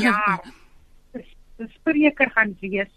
[0.00, 0.40] Ja.
[1.12, 2.92] Die spreker gaan wees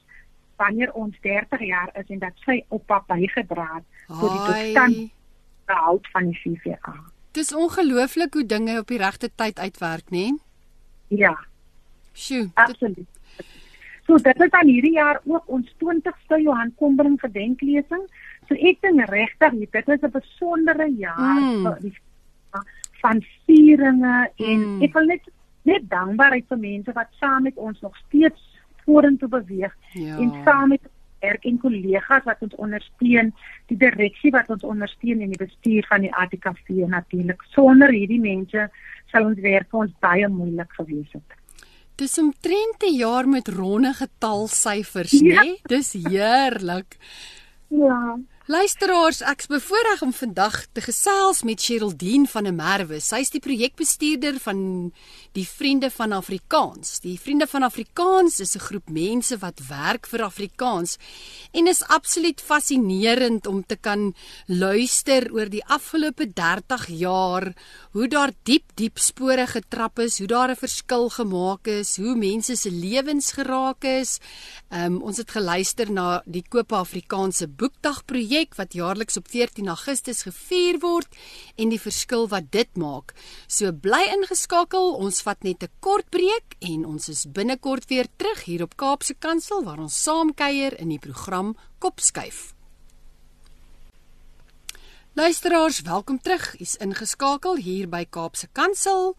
[0.55, 5.01] wanneer ons 30 jaar is en dat sy oupa bygedra het tot die totstand
[5.67, 6.93] behoud van die CVA.
[7.35, 10.31] Dis ongelooflik hoe dinge op die regte tyd uitwerk, né?
[11.12, 11.35] Ja.
[12.13, 12.47] Sjoe.
[12.53, 13.07] Absoluut.
[14.07, 18.07] So dit is dan hierdie jaar ook ons 20ste Johan Kombering gedenklesing.
[18.47, 21.67] So ek dink regtig dit is 'n besondere jaar mm.
[21.67, 21.97] vir die
[23.01, 24.81] van vieringe en mm.
[24.88, 25.27] ek wil net
[25.67, 28.45] net dankbaarheid vir mense wat saam met ons nog steeds
[28.85, 30.17] vorentoe beweeg ja.
[30.17, 30.88] en saam met
[31.19, 33.33] werk en kollegas wat ons ondersteun,
[33.71, 37.43] die direksie wat ons ondersteun en die bestuur van die ATKV natuurlik.
[37.55, 38.69] Sonder hierdie mense
[39.12, 41.38] sal ons werk vir ons baie moeilik gewees het.
[41.99, 45.43] Dis omtrent 'n jaar met ronde getalsyfers, ja.
[45.43, 45.59] né?
[45.67, 46.95] Dis heerlik.
[47.67, 48.17] Ja.
[48.49, 52.97] Luisteraars, ek's bevoorreg om vandag te gesels met Sherildien van der Merwe.
[52.97, 54.63] Sy's die projekbestuurder van
[55.37, 56.99] die Vriende van Afrikaans.
[57.03, 60.97] Die Vriende van Afrikaans is 'n groep mense wat werk vir Afrikaans
[61.51, 64.15] en is absoluut fascinerend om te kan
[64.47, 67.53] luister oor die afgelope 30 jaar
[67.91, 72.55] hoe daar diep diep spore getrap is, hoe daar 'n verskil gemaak is, hoe mense
[72.55, 74.19] se lewens geraak is.
[74.69, 80.21] Um, ons het geluister na die Koop Afrikaanse Boekdag projek wat jaarliks op 14 Augustus
[80.21, 81.07] gevier word
[81.55, 83.13] en die verskil wat dit maak.
[83.47, 88.43] So bly ingeskakel, ons vat net 'n kort breek en ons is binnekort weer terug
[88.43, 92.53] hier op Kaapse Kansel waar ons saam kuier in die program Kopskuif.
[95.13, 96.60] Luisteraars, welkom terug.
[96.60, 99.15] U's ingeskakel hier by Kaapse Kansel.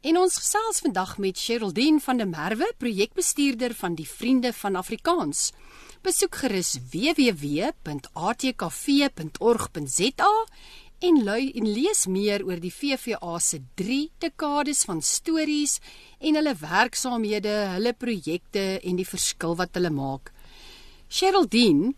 [0.00, 5.52] En ons gesels vandag met Sherildien van der Merwe, projekbestuurder van die Vriende van Afrikaans.
[6.02, 7.72] Besoek gerus www.atkv.org.za
[10.98, 15.78] en lui en lees meer oor die VVA se 3 dekades van stories
[16.18, 20.32] en hulle werksaamhede, hulle projekte en die verskil wat hulle maak.
[21.08, 21.94] Sherildien,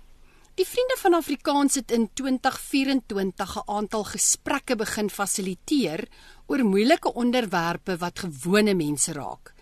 [0.60, 6.08] die Vriende van Afrikaans het in 2024 'n aantal gesprekke begin fasiliteer
[6.46, 9.54] oor moeilike onderwerpe wat gewone mense raak.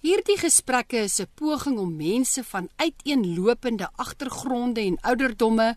[0.00, 5.76] Hierdie gesprekke is 'n poging om mense van uiteenlopende agtergronde en ouderdomme,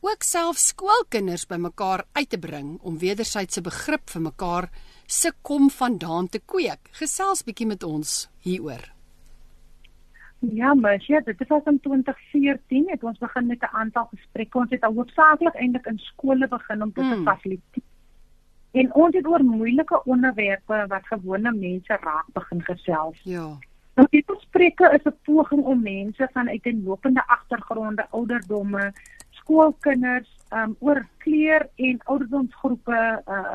[0.00, 4.68] ook selfs skoolkinders bymekaar uit te bring om wederwysige begrip vir mekaar
[5.06, 6.90] se kom vandaan te kweek.
[7.00, 8.84] Gesels bietjie met ons hieroor.
[10.38, 14.58] Ja, maar ja, dit was in 2014 het ons begin met 'n aantal gesprekke.
[14.58, 17.24] Ons het al hoofsaaklik eintlik in skole begin om dit te hmm.
[17.24, 17.82] fasiliteer.
[18.70, 23.20] En ons het oor moeilike onderwerpe wat gewone mense raak begin gesels.
[23.22, 23.58] Ja.
[23.94, 28.92] Nou die gesprekke is 'n poging om mense van uiteenlopende agtergronde, ouderdomme,
[29.48, 33.00] skoolkinders, um oor kleur en ouderdomsgroepe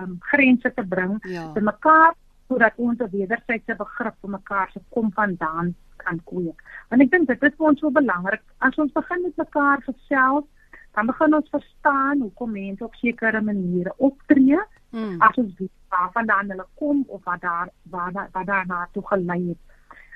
[0.01, 1.51] um grense te bring ja.
[1.53, 2.13] te mekaar
[2.49, 6.59] sodat ons 'n wederwysige begrip vir mekaar se kom vandaan kan kweek.
[6.89, 10.45] Want ek dink dit is vir ons so belangrik as ons begin met mekaar gesels,
[10.93, 14.59] dan begin ons verstaan hoekom mense op sekere maniere optree
[14.93, 15.17] Hmm.
[15.25, 19.07] As ons weet waar vandaan hulle kom of wat daar waar waar daar na toe
[19.07, 19.61] gelei het.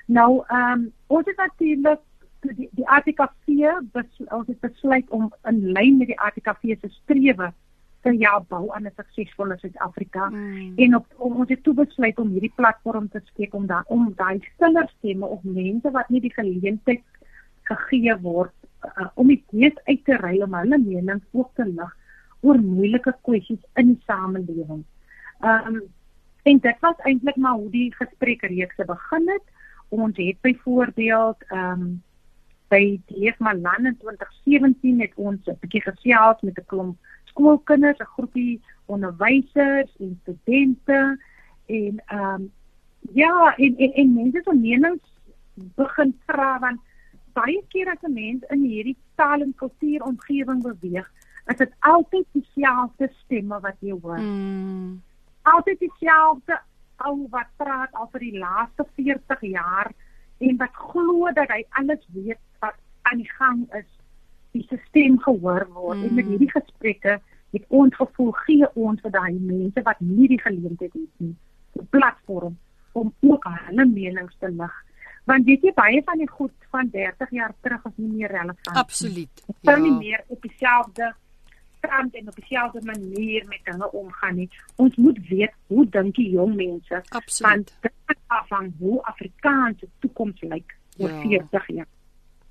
[0.06, 2.00] Nou ehm um, ons het natuurlik
[2.40, 3.48] die die ATKV
[4.30, 7.52] ons het besluit om in lyn met die ATKV se strewe
[8.06, 10.74] vir jou bou aan 'n suksesvolle Suid-Afrika hmm.
[10.76, 14.12] en op om ons het toe besluit om hierdie platform te skep om dan om
[14.16, 17.04] daai stiller stemme of mense wat nie die geleentheid
[17.62, 21.94] gegee word uh, om dit uit te ry om hulle mening ook te lig
[22.40, 24.84] oor moeilike kwessies in die samelewing.
[25.40, 25.80] Ehm um,
[26.48, 29.42] en dit was eintlik maar hoe die gesprekreekse begin het.
[29.88, 32.02] Ons het byvoorbeeld ehm um,
[32.68, 38.12] by die Malan in 2017 het ons 'n bietjie gesels met 'n klomp skoolkinders, 'n
[38.16, 41.18] groepie onderwysers en studente
[41.66, 42.52] en ehm um,
[43.12, 45.04] ja, en en, en mense se menings
[45.54, 46.80] begin vra want
[47.32, 51.10] baie keer as 'n mens in hierdie taal en kultuur omgewing beweeg,
[51.46, 54.18] is dit altyd dieselfde stemme wat jy hoor.
[54.18, 55.02] Mm.
[55.42, 56.60] Altyd dieselfde
[56.96, 59.92] ou wat praat al vir die laaste 40 jaar
[60.38, 63.88] en wat glo dat hy alles weet wat aan die gang is.
[64.52, 66.04] Die stelsel gehoor word mm.
[66.04, 66.30] en met mm.
[66.30, 67.18] hierdie gesprekke
[67.50, 71.34] het ons gevoel gee ons vir daai mense wat nie die geleentheid het nie
[71.78, 72.58] 'n platform
[72.92, 74.74] om ook hulle menings te lig
[75.24, 78.76] want weet jy baie van die goed van 30 jaar terug is nie meer relevant
[78.84, 79.76] absoluut ja.
[79.76, 81.14] nie meer op dieselfde
[81.80, 84.50] kant en op dieselfde manier met dinge omgaan nie.
[84.76, 87.72] Ons moet weet hoe dink die jong mense Absoluut.
[87.80, 91.20] van dit af van hoe Afrikaanse toekoms lyk oor ja.
[91.20, 91.86] 40 jaar.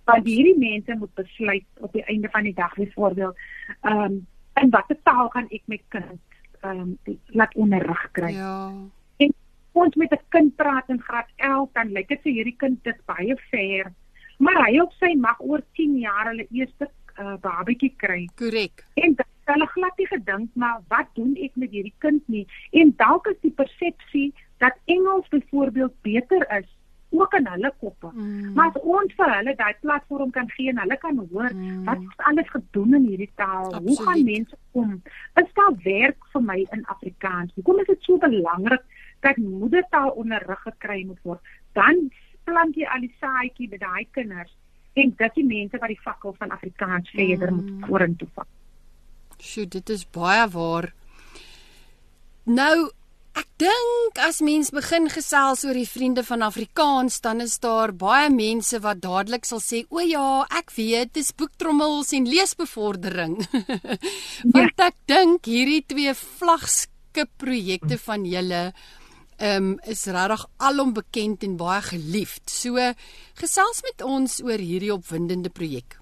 [0.03, 3.37] Want hierdie mense moet besluit op die einde van die dag byvoorbeeld,
[3.81, 4.25] ehm um,
[4.57, 6.21] in watter taal gaan ek my kind
[6.61, 8.31] ehm um, laat onderrig kry?
[8.33, 8.73] Ja.
[9.17, 9.33] En
[9.71, 13.05] ons met 'n kind praat in graad 11 dan lyk dit vir hierdie kind dit
[13.05, 13.91] baie ver
[14.37, 18.25] Maar hy of sy mag oor 10 jaar hulle eerste uh, babatjie kry.
[18.35, 18.85] Korrek.
[18.95, 22.45] En hulle glad nie gedink maar wat doen ek met hierdie kind nie?
[22.71, 26.67] En dalk is die persepsie dat Engels byvoorbeeld beter is
[27.09, 28.09] ook in hulle koppe.
[28.13, 28.53] Mm.
[28.53, 31.85] Maar as ons vir hulle daai platform kan gee en hulle kan hoor mm.
[31.87, 33.87] wat alles gedoen in hierdie taal, Absoluut.
[33.87, 34.93] hoe gaan mense om?
[35.41, 37.53] Is daar werk vir my in Afrikaans?
[37.55, 38.83] Hoekom is dit so belangrik
[39.25, 41.53] dat moedertaal onderrig gekry moet word?
[41.79, 42.09] Dan
[42.43, 44.53] plant jy al die saadjie by daai kinders
[45.03, 47.57] en dit die mense wat die fakkel van Afrikaans verder mm.
[47.57, 48.47] moet vorentoe vat.
[49.37, 50.91] Sjoe, dit is baie waar.
[52.47, 52.89] Nou
[53.37, 58.31] Ek dink as mens begin gesels oor die vriende van Afrikaans, dan is daar baie
[58.33, 63.35] mense wat dadelik sal sê, "O ja, ek weet, dis boektrommels en leesbevordering."
[64.55, 68.73] Want ek dink hierdie twee vlagskip projekte van julle
[69.41, 72.49] um, is regtig alom bekend en baie geliefd.
[72.49, 72.77] So
[73.39, 75.99] gesels met ons oor hierdie opwindende projek.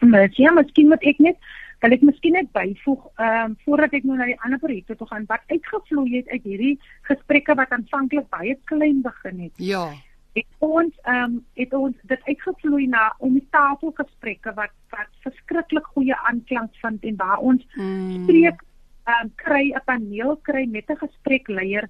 [0.00, 1.38] Mens, ja, miskien moet ek net
[1.82, 5.06] Kan ek miskien net byvoeg ehm um, voordat ek nou na die ander projekte toe
[5.10, 6.74] gaan wat uitgevloei het uit hierdie
[7.08, 9.54] gesprekke wat aanvanklik baie klein begin het.
[9.58, 9.88] Ja.
[10.36, 15.90] Het ons ehm um, het ons dit uitgevloei na om die tafelgesprekke wat wat verskriklik
[15.96, 18.22] goeie aanklank vind en waar ons hmm.
[18.22, 18.62] spreek
[19.06, 21.88] um, kry 'n paneel kry met 'n gesprekleier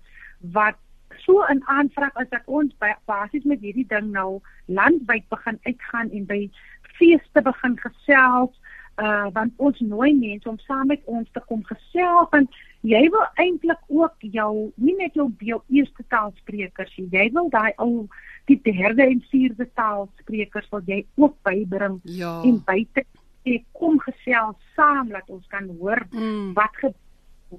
[0.53, 0.77] wat
[1.25, 6.27] so 'n aanvraag is dat ons basies met hierdie ding nou landwyd begin uitgaan en
[6.27, 6.51] by
[6.99, 8.61] feeste begin gesels
[9.01, 12.49] uh want ons nooi mense om saam met ons te kom gesels en
[12.81, 17.73] jy wil eintlik ook jou nie net jou jou eerste taalsprekers nie jy wil daai
[17.77, 18.09] ou
[18.51, 22.43] die derde en vierde taalsprekers wat jy ook bybring ja.
[22.45, 23.05] en buite
[23.43, 26.53] jy kom gesels saam dat ons kan hoor mm.
[26.55, 26.93] wat ge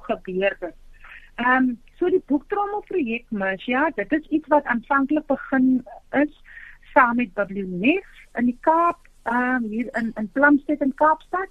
[0.08, 0.76] gebeur het.
[1.36, 6.34] Ehm um, so die boektrommel projek mens ja dit is iets wat aanvanklik begin is
[6.94, 11.50] saam met WNF in die Kaap um, hier in in Plumstead in Kaapstad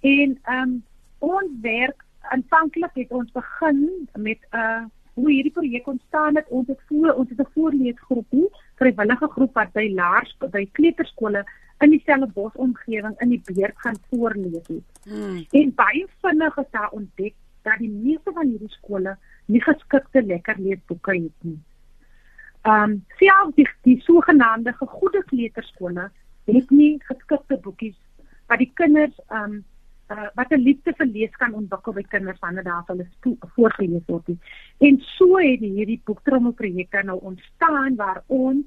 [0.00, 0.82] en um,
[1.18, 6.66] ons werk aanvanklik het ons begin met 'n uh, hoe hierdie projek ontstaan het ons
[6.66, 11.44] het voor ons het 'n voorleesgroepie vrywillige groep wat by laers by kleuterskole
[11.80, 15.00] in dieselfde bosomgewing in die beerd gaan voorlees het.
[15.04, 15.44] Hmm.
[15.50, 19.16] En baie vinnig is daar ontdek dat die meeste van hierdie skole
[19.46, 21.58] nie geskikte lekker leesboeke het nie.
[22.62, 26.10] Ehm um, selfs die, die sogenaamde goeie kleuterskole
[26.44, 27.96] het nie geskikte boekies
[28.46, 29.64] wat die kinders um
[30.10, 33.06] uh, wat 'n liefde vir lees kan ontwikkel by kinders wanneer daar hulle
[33.54, 34.28] voorgeles word.
[34.78, 38.64] En so het hierdie boektrommel projekte nou ontstaan waar ons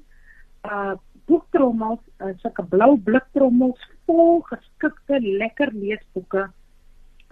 [0.64, 0.94] uh
[1.26, 6.48] boektrommels, uh, sulke blou bliktrommels vol geskikte lekker leesboeke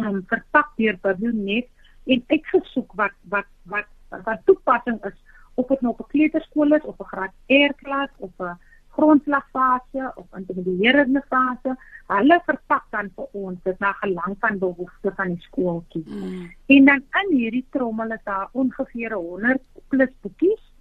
[0.01, 1.69] um verpak deur Babunet
[2.11, 3.89] en ek gesoek wat wat wat
[4.27, 5.19] wat toepassing is
[5.61, 8.57] of dit nou op 'n kleuterskool is of 'n graad R klas of 'n
[8.97, 11.77] grondslagfase of intermediërende fase,
[12.13, 16.05] hulle verpak dan vir ons dit na gelang van behoeftes van die skooltjie.
[16.07, 16.51] Mm.
[16.77, 20.72] En dan in hierdie trommel is daar ongeveer 100 plus boekies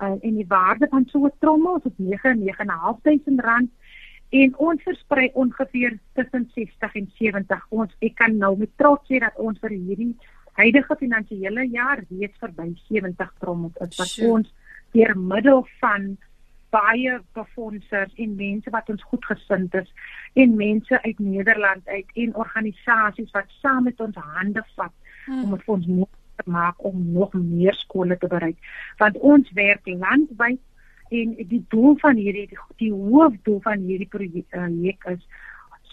[0.00, 3.70] uh, en die waarde van so 'n trommel is 9.500 rand
[4.28, 7.66] en ons versprei ongeveer tussen 60 en 70.
[7.68, 10.16] Ons ek kan nou met trots sê dat ons vir hierdie
[10.56, 14.30] huidige finansiële jaar reeds verby 70 trommels is wat sure.
[14.30, 14.54] ons
[14.96, 16.16] deur middel van
[16.74, 19.92] baie befondsers en mense wat ons goedgesind is
[20.42, 24.92] en mense uit Nederland uit en organisasies wat saam met ons hande vat
[25.26, 25.44] hmm.
[25.44, 25.86] om dit vir ons
[26.44, 28.56] maak om nog meer skole te bereik
[28.98, 30.60] want ons werk landwyd
[31.08, 35.26] en die doel van hierdie die, die hoofdoel van hierdie projek is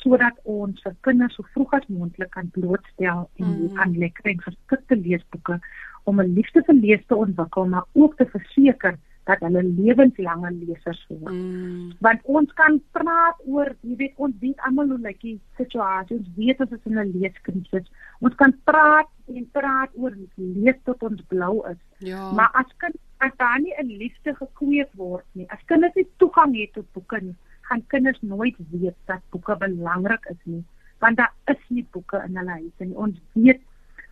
[0.03, 3.79] sodat ons vir kinders so vroeg as moontlik kan blootstel en hmm.
[3.79, 5.59] aan lekker en geskikte leesboeke
[6.03, 11.05] om 'n liefde vir lees te ontwikkel maar ook te verseker dat hulle lewenslange lesers
[11.07, 11.31] word.
[11.33, 11.91] Mm.
[12.03, 16.17] Want ons kan praat oor, jy weet, ons weet almal hoe lyk die situasie.
[16.19, 17.87] Ons weet ons is in 'n leeskrisis.
[18.19, 21.79] Ons kan praat en praat oor lees tot ons blou is.
[21.97, 22.31] Ja.
[22.31, 26.55] Maar as kind as daar nie 'n liefde gekweek word nie, as kinders nie toegang
[26.59, 30.63] het tot boeke nie, gaan kinders nooit weet dat boeke belangrik is nie,
[30.99, 32.95] want daar is nie boeke in hulle huise nie.
[32.95, 33.61] Ons weet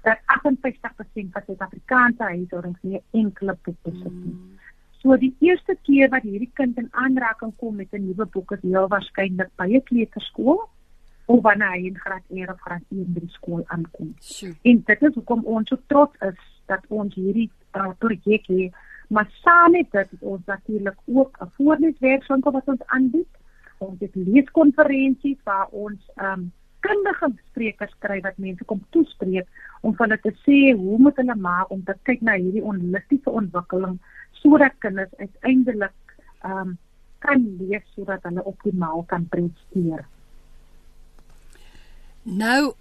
[0.02, 4.34] dat 58% van Suid-Afrikaanse huishoudings nie enkele boek besit nie.
[4.34, 4.51] Mm.
[5.02, 8.62] So die eerste keer wat hierdie kind in aanraking kom met 'n nuwe boek is
[8.62, 10.62] heel waarskynlik by 'n kleuterskool
[11.26, 14.14] of wanneer hy in graad 1 of graad 1 by die skool aankom.
[14.20, 14.56] Sure.
[14.62, 18.74] En dit is hoekom ons so trots is dat ons hierdie uh, projek het.
[19.08, 23.34] Maar saam met dit het ons natuurlik ook 'n voorleeswerkswinkel wat ons aanbied.
[23.78, 29.48] Ons het leeskonferensies waar ons um, kundige sprekers kry wat mense kom toespreek
[29.82, 34.00] om hulle te sê hoe moet hulle maak om te kyk na hierdie onlistiese ontwikkeling
[34.42, 36.78] sodat kinders uiteindelik ehm um,
[37.22, 40.06] kan lees sodat hulle optimaal kan presteer.
[42.24, 42.74] Nou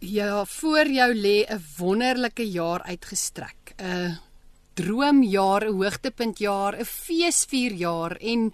[0.00, 3.74] ja, voor jou lê 'n wonderlike jaar uitgestrek.
[3.76, 4.18] 'n
[4.74, 8.52] Droomjaar, 'n hoogtepuntjaar, 'n feesvierjaar en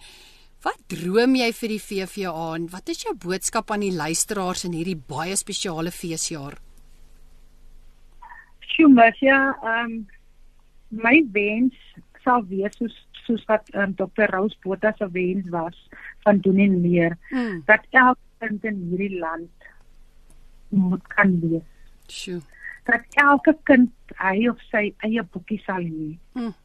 [0.61, 4.71] wat droom jy vir die VVA en wat is jou boodskap aan die luisteraars in
[4.71, 6.57] hierdie baie spesiale feesjaar?
[8.59, 10.07] Sjoemasia, ehm um,
[10.93, 11.75] my wens
[12.23, 14.27] sal wees soos soos wat um, Dr.
[14.31, 15.77] Rose Botha se wens was
[16.25, 17.61] van doen en leer hmm.
[17.65, 19.69] dat elke kind in hierdie land
[20.69, 21.67] moet kan lees.
[22.07, 22.41] Sjoe.
[22.83, 26.09] Dat elke kind hy of sy eie boekie sal hê.
[26.35, 26.55] Hmm.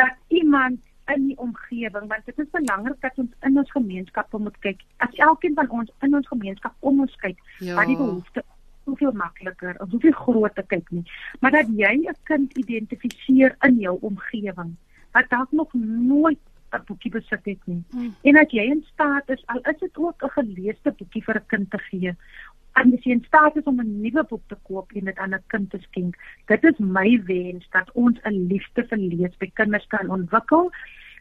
[0.00, 0.80] Dat iemand
[1.14, 4.80] in die omgewing want dit is belangrik dat ons in ons gemeenskappe moet kyk.
[5.04, 7.74] As elkeen van ons in ons gemeenskap om ons kyk, ja.
[7.74, 8.44] wat die behoefte
[8.90, 11.06] hoeveel makliker of hoeveel groter kyk nie,
[11.40, 14.76] maar dat jy 'n kind identifiseer in jou omgewing
[15.12, 16.38] wat dalk nog nooit
[16.72, 17.82] 'n boekie besit het nie.
[17.90, 18.14] Hmm.
[18.22, 21.46] En dat jy in staat is al is dit ook 'n geleesde boekie vir 'n
[21.46, 22.14] kind te gee
[22.78, 25.34] en as jy in staat is om 'n nuwe boek te koop en dit aan
[25.34, 26.16] 'n kind te skenk,
[26.46, 30.70] dit is my wens dat ons 'n liefde vir lees by kinders kan ontwikkel,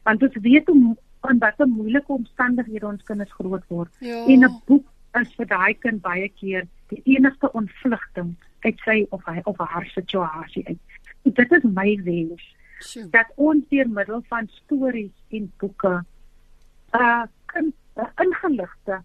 [0.04, 3.96] want ons weet hoe en 'n moeilike omstandighede ons kinders groot word.
[4.00, 4.26] Ja.
[4.26, 8.36] En 'n boek is vir daai kind baie keer die enigste ontvlugting
[8.66, 10.80] uit sy of hy of haar situasie uit.
[11.24, 12.44] Dit is my wens
[12.80, 13.08] sure.
[13.14, 15.94] dat ons deur middel van stories en boeke
[16.98, 17.24] uh,
[17.54, 19.02] kind uh, ingeligte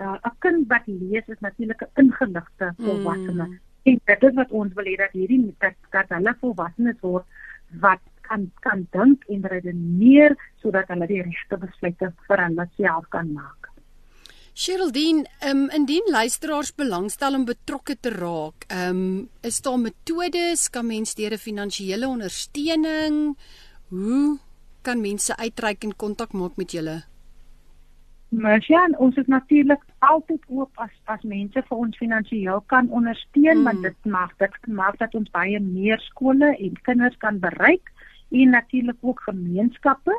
[0.00, 3.46] uh, 'n kind wat lees is natuurlik 'n ingeligte volwassene.
[3.46, 3.58] Mm.
[3.82, 7.24] En dit is wat ons wil hê dat hierdie dat, dat hulle volwassenes word
[7.80, 13.32] wat kan kan dink en redeneer sodat hulle die regte besluite vir hulle self kan
[13.32, 13.59] maak.
[14.54, 21.14] Sheraldine, um, indien luisteraars belangstel om betrokke te raak, um, is daar metodes kan mens
[21.14, 23.36] deur 'n finansiële ondersteuning,
[23.88, 24.38] hoe
[24.82, 27.02] kan mense uitreik en kontak maak met julle?
[28.30, 33.64] Masjan, ons is natuurlik altyd oop as as mense vir ons finansiëel kan ondersteun, mm.
[33.64, 37.90] want dit maak dit maak dat ons baie meer skole en kinders kan bereik
[38.30, 40.14] en natuurlik ook gemeenskappe.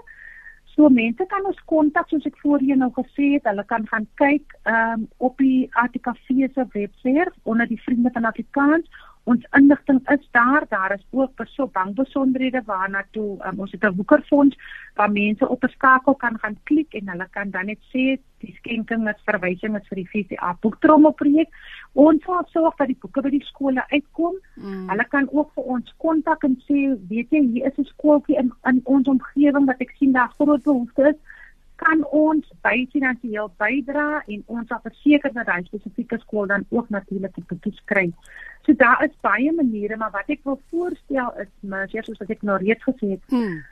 [0.75, 4.55] So mense kan ons kontak soos ek voorheen nou gesê het, hulle kan gaan kyk
[4.71, 8.87] um, op die ATKV se webwerf onder die Vriende van Afrikaans
[9.23, 13.95] Ons inligting is daar, daar is ook beso bankbesonderhede waarna toe um, ons het 'n
[13.95, 14.57] woekerfonds
[14.95, 18.55] waar mense op 'n skakel kan gaan klik en hulle kan dan net sê die
[18.57, 21.49] skenking is verwysing is vir die VCA boektrommel projek.
[21.93, 24.35] Ons sal sorg dat die boeke by die skole uitkom.
[24.55, 24.89] Mm.
[24.89, 28.51] Hulle kan ook vir ons kontak en sê, weet jy, hier is 'n skooltjie in
[28.65, 31.19] in ons omgewing wat ek sien daar groot behoefte is
[31.81, 36.89] kan ons by finansiëel bydra en ons sal verseker dat daai spesifieke skool dan ook
[36.93, 38.07] natuurlik 'n bietjie kry.
[38.65, 42.41] So daar is baie maniere, maar wat ek wil voorstel is, maar soos wat ek
[42.41, 43.63] nou reeds gesê het, hmm.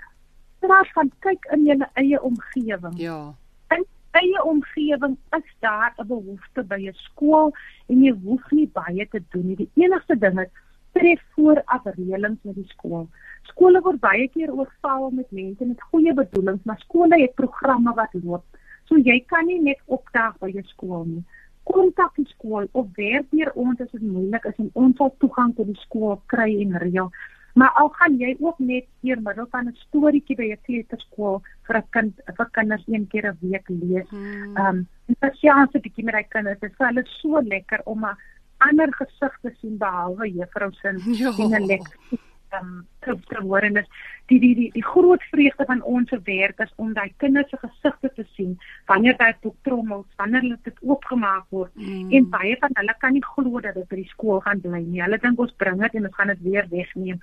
[0.59, 2.97] daar gaan kyk in jou eie omgewing.
[2.97, 3.35] Ja.
[3.69, 7.53] In eie omgewing is daar 'n behoefte by 'n skool
[7.87, 9.55] en jy hoef nie baie te doen nie.
[9.55, 10.49] Die enigste ding is
[10.91, 13.07] tref vooraf reëlings met die skool.
[13.49, 18.13] Skole word baie keer oorval met mense met goeie bedoelings, maar skole het programme wat
[18.13, 18.45] loop.
[18.89, 21.23] So jy kan nie net opdaag by jou skool nie.
[21.69, 25.53] Kontak die skool of werk deur ons as dit moeilik is en ons sal toegang
[25.57, 27.11] tot die skool kry en reël.
[27.59, 31.77] Maar al gaan jy ook net deur middel van 'n storieetjie by 'n kleuterskool vir
[31.77, 34.09] 'n kind vir kinders een keer 'n week lees.
[34.09, 34.57] Hmm.
[34.57, 37.81] Ehm um, en spesiaal vir die kinders, my kinders, dit is vir hulle so lekker
[37.85, 38.17] om 'n
[38.57, 40.89] ander gesig te sien behalwe juffrou se
[41.21, 41.31] ja.
[41.37, 42.19] en 'n leksie
[42.57, 43.89] um, te, te hoor en dit
[44.31, 48.11] die die die die groot vreugde van ons werk is om daai kinders se gesigte
[48.15, 48.55] te sien
[48.91, 52.13] wanneer daai boektrommels wanneer hulle dit oopgemaak word mm.
[52.19, 55.03] en baie van hulle kan nie glo dat dit by die skool gaan bly nie
[55.05, 57.21] hulle dink ons bring dit en ons gaan dit weer wegneem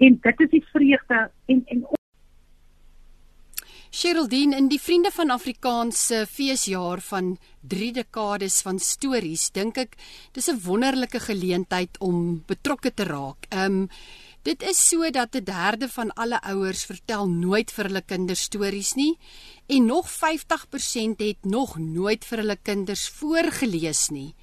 [0.00, 1.88] en dit is die vreugde en en
[3.90, 7.32] Sheraldine in die Vriende van Afrikaans se feesjaar van
[7.66, 9.96] 3 dekades van stories dink ek
[10.32, 13.50] dis 'n wonderlike geleentheid om betrokke te raak.
[13.50, 13.88] Ehm um,
[14.42, 18.94] dit is so dat 'n derde van alle ouers vertel nooit vir hulle kinders stories
[18.94, 19.18] nie
[19.66, 24.34] en nog 50% het nog nooit vir hulle kinders voorgeles nie.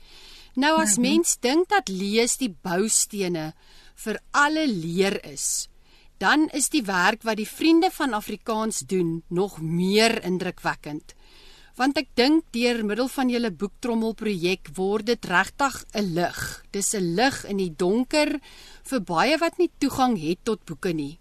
[0.54, 1.12] Nou as mm -hmm.
[1.14, 3.54] mens dink dat lees die boustene
[3.95, 5.70] vir alle leer is,
[6.18, 11.14] dan is die werk wat die vriende van Afrikaans doen nog meer indrukwekkend.
[11.78, 16.65] Want ek dink deur middel van julle boektrommel projek word dit regtig 'n lig.
[16.71, 18.39] Dis 'n lig in die donker
[18.84, 21.19] vir baie wat nie toegang het tot boeke nie.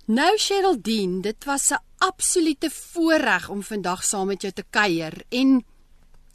[0.07, 5.65] Nou Sheraldine, dit was 'n absolute voorreg om vandag saam met jou te kuier en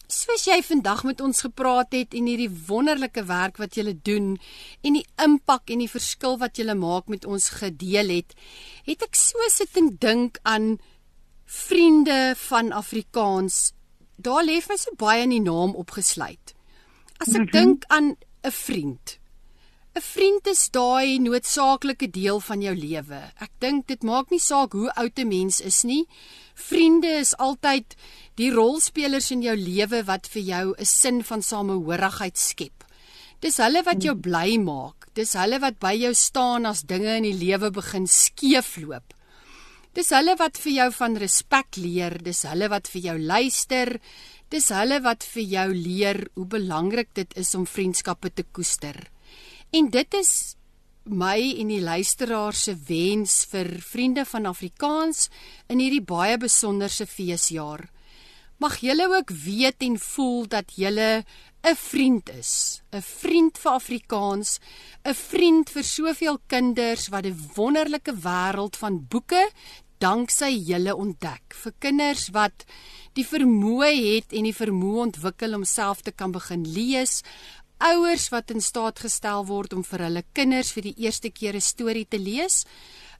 [0.07, 4.39] soos jy vandag met ons gepraat het en hierdie wonderlike werk wat jy doen
[4.83, 8.35] en die impak en die verskil wat jy maak met ons gedeel het,
[8.85, 10.79] het ek so sit en dink aan
[11.47, 13.73] vriende van Afrikaans.
[14.17, 16.55] Daar lê vir so baie in die naam opgesluit.
[17.19, 17.51] As ek -hmm.
[17.53, 19.19] dink aan 'n vriend.
[19.95, 23.21] 'n Vriend is daai noodsaaklike deel van jou lewe.
[23.45, 26.07] Ek dink dit maak nie saak hoe oud 'n mens is nie.
[26.55, 27.95] Vriende is altyd
[28.35, 32.85] die rolspelers in jou lewe wat vir jou 'n sin van samehorigheid skep.
[33.41, 35.09] Dis hulle wat jou bly maak.
[35.15, 39.15] Dis hulle wat by jou staan as dinge in die lewe begin skeefloop.
[39.93, 43.99] Dis hulle wat vir jou van respek leer, dis hulle wat vir jou luister,
[44.49, 48.97] dis hulle wat vir jou leer hoe belangrik dit is om vriendskappe te koester.
[49.73, 50.33] En dit is
[51.05, 55.27] my en die luisteraar se wens vir vriende van Afrikaans
[55.69, 57.85] in hierdie baie besonderse feesjaar.
[58.63, 61.25] Mag julle ook weet en voel dat julle
[61.71, 64.59] 'n vriend is, 'n vriend vir Afrikaans,
[65.05, 69.51] 'n vriend vir soveel kinders wat 'n wonderlike wêreld van boeke,
[69.99, 72.65] danksy julle ontdek vir kinders wat
[73.13, 77.23] die vermoë het en die vermoë ontwikkel om self te kan begin lees
[77.79, 81.61] ouers wat in staat gestel word om vir hulle kinders vir die eerste keer 'n
[81.61, 82.65] storie te lees.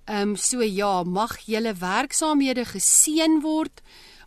[0.07, 3.83] Ehm um, so ja, mag julle werksaamhede geseën word.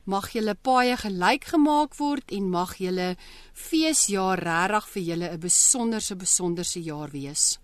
[0.05, 3.15] Mag julle paaie gelyk gemaak word en mag julle
[3.53, 7.59] feesjaar regtig vir julle 'n besonderse besonderse jaar wees.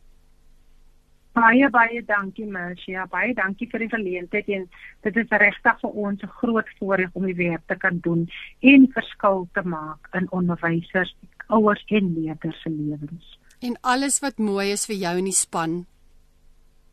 [1.33, 3.05] Baie baie dankie Mercia.
[3.07, 4.65] Baie dankie vir die geleentheid en
[5.05, 8.27] dit is regtig vir ons 'n groot voorreg om die werk te kan doen
[8.59, 11.15] en verskil te maak in onderwysers,
[11.47, 13.39] ouers en leerders se lewens.
[13.61, 15.85] En alles wat mooi is vir jou in die span.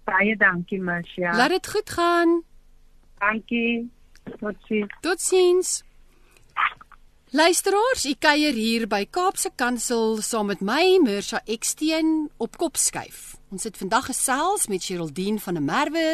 [0.05, 1.37] Baie dankie Mercia.
[1.37, 2.43] Laat dit goed gaan.
[3.19, 3.91] Dankie.
[4.37, 4.97] Totsiens.
[5.01, 5.83] Totsiens.
[7.29, 13.35] Luisteraars, ek kuier hier by Kaapse Kansel saam met my Mercia Eksteen op Kopskuif.
[13.53, 16.07] Ons het vandag gesels met Geraldine van der Merwe,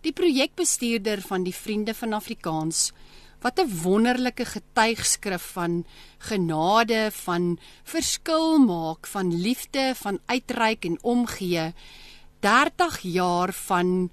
[0.00, 2.92] die projekbestuurder van die Vriende van Afrikaans.
[3.44, 5.84] Wat 'n wonderlike getuigskrif van
[6.18, 11.74] genade, van verskil maak, van liefde, van uitreik en omgee.
[12.40, 14.10] 30 jaar van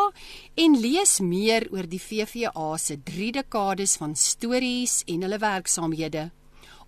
[0.55, 6.31] en lees meer oor die VVA se 3 dekades van stories en hulle werksaamhede.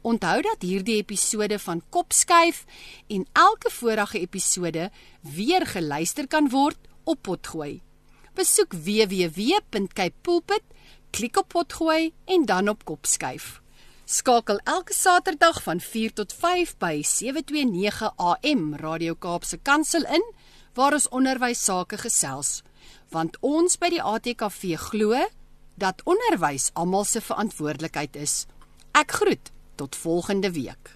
[0.01, 2.65] Onthou dat hierdie episode van Kopskuif
[3.07, 7.81] en elke vorige episode weer geluister kan word op Potgooi
[8.35, 10.63] besoek www.capePulpit,
[11.15, 13.61] klik op potgooi en dan op kopskuif.
[14.05, 20.21] Skakel elke Saterdag van 4 tot 5 by 729 AM Radio Kaapse Kansel in
[20.75, 22.61] waar ons onderwys sake gesels,
[23.09, 25.25] want ons by die ATKV glo
[25.81, 28.45] dat onderwys almal se verantwoordelikheid is.
[28.93, 30.95] Ek groet tot volgende week.